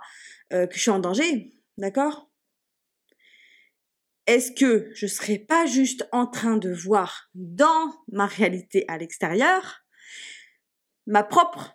[0.53, 2.29] euh, que je suis en danger, d'accord?
[4.27, 9.81] Est-ce que je serais pas juste en train de voir dans ma réalité à l'extérieur
[11.07, 11.73] ma propre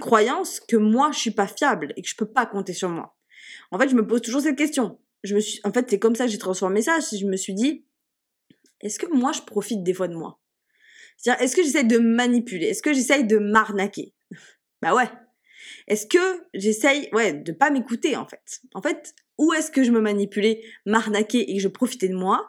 [0.00, 3.16] croyance que moi je suis pas fiable et que je peux pas compter sur moi.
[3.70, 4.98] En fait, je me pose toujours cette question.
[5.24, 6.98] Je me suis, en fait, c'est comme ça que j'ai transformé ça.
[7.00, 7.84] Je me suis dit,
[8.80, 10.40] est-ce que moi je profite des fois de moi?
[11.16, 12.66] C'est-à-dire, est-ce que j'essaye de manipuler?
[12.66, 14.14] Est-ce que j'essaye de m'arnaquer?
[14.82, 15.08] Bah ouais.
[15.88, 18.60] Est-ce que j'essaye, ouais, de pas m'écouter en fait?
[18.74, 22.46] En fait, où est-ce que je me manipulais, m'arnaquais et que je profitais de moi?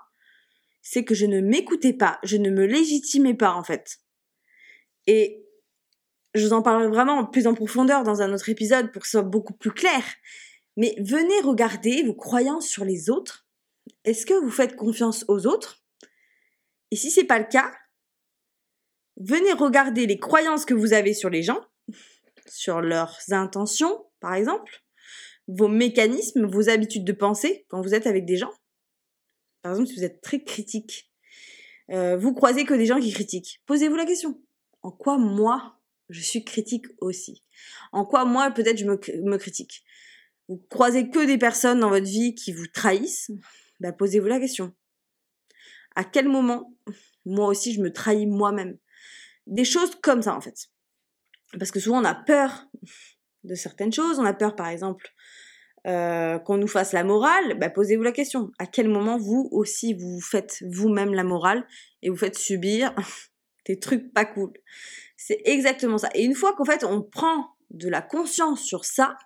[0.82, 3.99] C'est que je ne m'écoutais pas, je ne me légitimais pas en fait.
[5.07, 5.46] Et
[6.38, 9.17] je vous en parlerai vraiment plus en profondeur dans un autre épisode pour que ce
[9.17, 10.03] soit beaucoup plus clair.
[10.75, 13.47] Mais venez regarder vos croyances sur les autres.
[14.03, 15.83] Est-ce que vous faites confiance aux autres?
[16.91, 17.71] Et si c'est pas le cas,
[19.17, 21.61] venez regarder les croyances que vous avez sur les gens,
[22.47, 24.83] sur leurs intentions, par exemple,
[25.47, 28.53] vos mécanismes, vos habitudes de pensée quand vous êtes avec des gens.
[29.61, 31.11] Par exemple, si vous êtes très critique,
[31.91, 33.61] euh, vous croisez que des gens qui critiquent.
[33.65, 34.41] Posez-vous la question.
[34.81, 35.76] En quoi moi
[36.09, 37.43] je suis critique aussi.
[37.91, 39.83] En quoi moi peut-être je me, critique.
[40.47, 43.31] Vous croisez que des personnes dans votre vie qui vous trahissent,
[43.79, 44.73] bah, posez-vous la question.
[45.95, 46.73] À quel moment
[47.25, 48.77] moi aussi je me trahis moi-même?
[49.47, 50.69] Des choses comme ça en fait.
[51.57, 52.67] Parce que souvent on a peur
[53.43, 55.13] de certaines choses, on a peur par exemple
[55.87, 58.51] euh, qu'on nous fasse la morale, bah, posez-vous la question.
[58.59, 61.65] À quel moment vous aussi vous faites vous-même la morale
[62.01, 62.93] et vous faites subir
[63.68, 64.51] des trucs pas cool
[65.18, 66.09] c'est exactement ça.
[66.13, 69.18] Et une fois qu'en fait on prend de la conscience sur ça,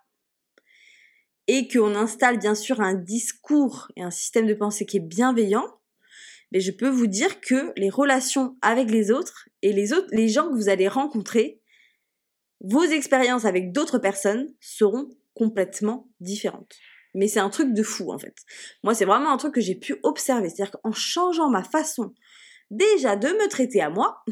[1.48, 5.68] et qu'on installe bien sûr un discours et un système de pensée qui est bienveillant,
[6.52, 10.30] mais je peux vous dire que les relations avec les autres et les autres, les
[10.30, 11.60] gens que vous allez rencontrer,
[12.62, 16.76] vos expériences avec d'autres personnes seront complètement différentes.
[17.16, 18.36] Mais c'est un truc de fou en fait.
[18.84, 20.48] Moi, c'est vraiment un truc que j'ai pu observer.
[20.48, 22.14] C'est-à-dire qu'en changeant ma façon
[22.72, 24.24] déjà de me traiter à moi,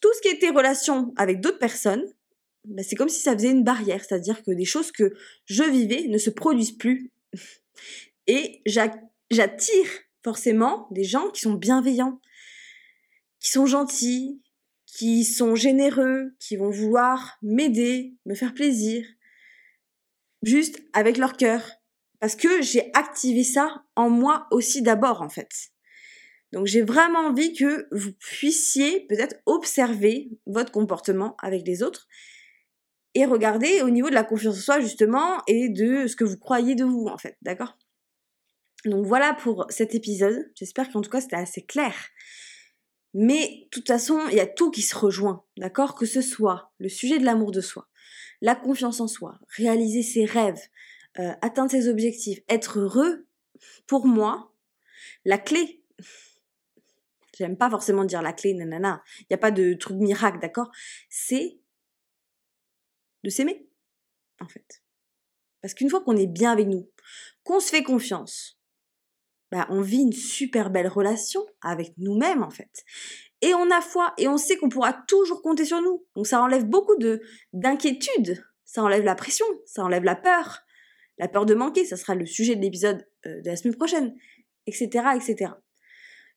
[0.00, 2.04] tout ce qui était relation avec d'autres personnes,
[2.64, 6.06] bah, c'est comme si ça faisait une barrière, c'est-à-dire que des choses que je vivais
[6.08, 7.12] ne se produisent plus.
[8.26, 9.86] Et j'attire
[10.24, 12.20] forcément des gens qui sont bienveillants,
[13.38, 14.40] qui sont gentils,
[14.86, 19.06] qui sont généreux, qui vont vouloir m'aider, me faire plaisir,
[20.42, 21.62] juste avec leur cœur.
[22.18, 25.70] Parce que j'ai activé ça en moi aussi d'abord, en fait.
[26.52, 32.06] Donc j'ai vraiment envie que vous puissiez peut-être observer votre comportement avec les autres
[33.14, 36.38] et regarder au niveau de la confiance en soi justement et de ce que vous
[36.38, 37.76] croyez de vous en fait, d'accord?
[38.84, 40.50] Donc voilà pour cet épisode.
[40.54, 41.94] J'espère qu'en tout cas c'était assez clair.
[43.14, 45.94] Mais de toute façon, il y a tout qui se rejoint, d'accord?
[45.94, 47.88] Que ce soit le sujet de l'amour de soi,
[48.42, 50.60] la confiance en soi, réaliser ses rêves,
[51.18, 53.26] euh, atteindre ses objectifs, être heureux,
[53.86, 54.52] pour moi,
[55.24, 55.82] la clé
[57.36, 59.02] J'aime pas forcément dire la clé, nanana.
[59.20, 60.70] Il n'y a pas de truc miracle, d'accord?
[61.10, 61.58] C'est
[63.24, 63.68] de s'aimer,
[64.40, 64.82] en fait.
[65.60, 66.90] Parce qu'une fois qu'on est bien avec nous,
[67.44, 68.58] qu'on se fait confiance,
[69.50, 72.84] bah, on vit une super belle relation avec nous-mêmes, en fait.
[73.42, 76.06] Et on a foi, et on sait qu'on pourra toujours compter sur nous.
[76.14, 77.20] Donc ça enlève beaucoup de
[77.52, 80.60] d'inquiétude, ça enlève la pression, ça enlève la peur,
[81.18, 84.16] la peur de manquer, ça sera le sujet de l'épisode euh, de la semaine prochaine,
[84.66, 85.52] etc., etc.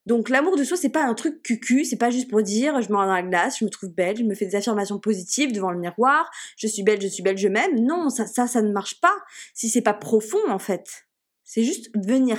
[0.05, 2.89] Donc l'amour de soi, c'est pas un truc cucu, c'est pas juste pour dire je
[2.89, 5.51] me rends dans la glace, je me trouve belle, je me fais des affirmations positives
[5.51, 7.79] devant le miroir, je suis belle, je suis belle, je m'aime.
[7.79, 9.15] Non, ça, ça, ça ne marche pas
[9.53, 11.07] si c'est pas profond en fait.
[11.43, 12.37] C'est juste venir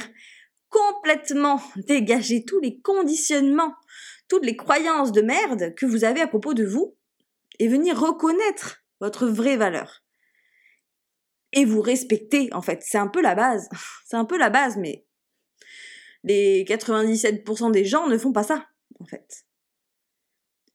[0.69, 3.75] complètement dégager tous les conditionnements,
[4.29, 6.97] toutes les croyances de merde que vous avez à propos de vous
[7.59, 10.03] et venir reconnaître votre vraie valeur.
[11.53, 13.69] Et vous respecter en fait, c'est un peu la base.
[14.07, 15.05] C'est un peu la base, mais
[16.25, 18.67] les 97% des gens ne font pas ça,
[18.99, 19.47] en fait.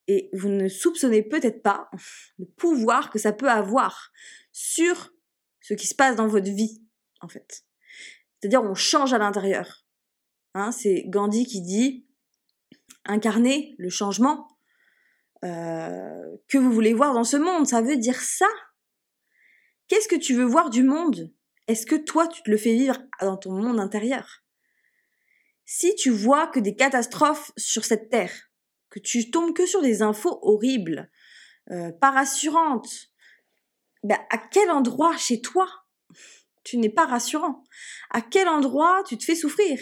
[0.08, 1.90] Et vous ne soupçonnez peut-être pas
[2.38, 4.12] le pouvoir que ça peut avoir
[4.52, 5.12] sur
[5.62, 6.82] ce qui se passe dans votre vie,
[7.22, 7.66] en fait.
[8.40, 9.86] C'est-à-dire, on change à l'intérieur.
[10.54, 12.06] Hein, c'est Gandhi qui dit
[13.04, 14.48] incarner le changement
[15.44, 17.68] euh, que vous voulez voir dans ce monde.
[17.68, 18.48] Ça veut dire ça.
[19.88, 21.32] Qu'est-ce que tu veux voir du monde?
[21.68, 24.45] Est-ce que toi, tu te le fais vivre dans ton monde intérieur?
[25.66, 28.32] Si tu vois que des catastrophes sur cette terre,
[28.90, 31.12] que tu tombes que sur des infos horribles,
[31.72, 33.10] euh, pas rassurantes,
[34.04, 35.68] ben, à quel endroit chez toi
[36.64, 37.64] tu n'es pas rassurant?
[38.12, 39.80] À quel endroit tu te fais souffrir?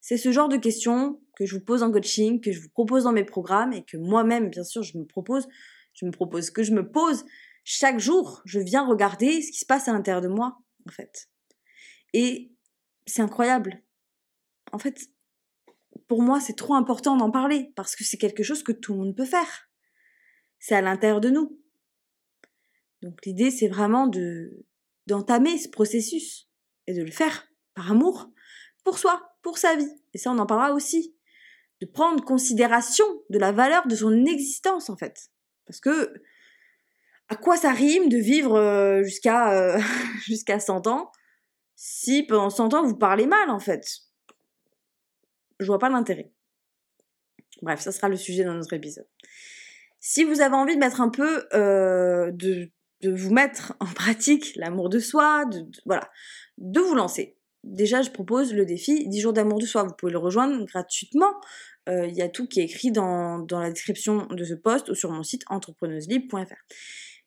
[0.00, 3.04] C'est ce genre de questions que je vous pose en coaching, que je vous propose
[3.04, 5.48] dans mes programmes et que moi-même, bien sûr, je me propose,
[5.94, 7.24] je me propose, que je me pose
[7.64, 8.42] chaque jour.
[8.44, 11.28] Je viens regarder ce qui se passe à l'intérieur de moi, en fait.
[12.12, 12.52] Et
[13.06, 13.82] c'est incroyable
[14.72, 15.08] en fait,
[16.08, 19.00] pour moi, c'est trop important d'en parler parce que c'est quelque chose que tout le
[19.00, 19.70] monde peut faire.
[20.58, 21.58] C'est à l'intérieur de nous.
[23.02, 24.64] Donc l'idée, c'est vraiment de
[25.08, 26.48] d'entamer ce processus
[26.86, 28.30] et de le faire par amour
[28.84, 29.90] pour soi, pour sa vie.
[30.14, 31.16] Et ça, on en parlera aussi.
[31.80, 35.30] De prendre considération de la valeur de son existence, en fait.
[35.66, 36.12] Parce que,
[37.28, 39.80] à quoi ça rime de vivre euh, jusqu'à euh,
[40.26, 41.10] jusqu'à 100 ans
[41.74, 43.84] si pendant 100 ans vous parlez mal, en fait?
[45.62, 46.32] Je vois pas l'intérêt.
[47.62, 49.06] Bref, ça sera le sujet dans notre épisode.
[50.00, 52.70] Si vous avez envie de mettre un peu euh, de,
[53.04, 56.10] vous mettre en pratique l'amour de soi, de, voilà,
[56.58, 57.36] de vous lancer.
[57.62, 59.84] Déjà, je propose le défi 10 jours d'amour de soi.
[59.84, 61.32] Vous pouvez le rejoindre gratuitement.
[61.88, 64.88] Euh, il y a tout qui est écrit dans, dans la description de ce post
[64.88, 66.56] ou sur mon site entrepreneuselibre.fr.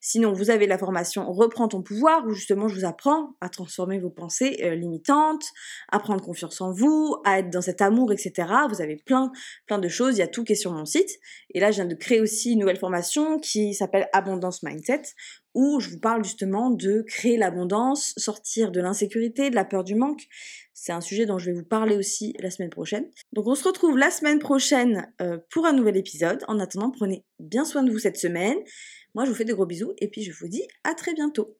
[0.07, 3.97] Sinon, vous avez la formation Reprends ton pouvoir, où justement je vous apprends à transformer
[3.97, 5.45] vos pensées euh, limitantes,
[5.91, 8.47] à prendre confiance en vous, à être dans cet amour, etc.
[8.69, 9.31] Vous avez plein,
[9.65, 11.09] plein de choses, il y a tout qui est sur mon site.
[11.55, 15.01] Et là, je viens de créer aussi une nouvelle formation qui s'appelle Abondance Mindset,
[15.55, 19.95] où je vous parle justement de créer l'abondance, sortir de l'insécurité, de la peur du
[19.95, 20.27] manque.
[20.75, 23.09] C'est un sujet dont je vais vous parler aussi la semaine prochaine.
[23.33, 26.43] Donc on se retrouve la semaine prochaine euh, pour un nouvel épisode.
[26.47, 28.57] En attendant, prenez bien soin de vous cette semaine.
[29.15, 31.57] Moi, je vous fais de gros bisous et puis je vous dis à très bientôt.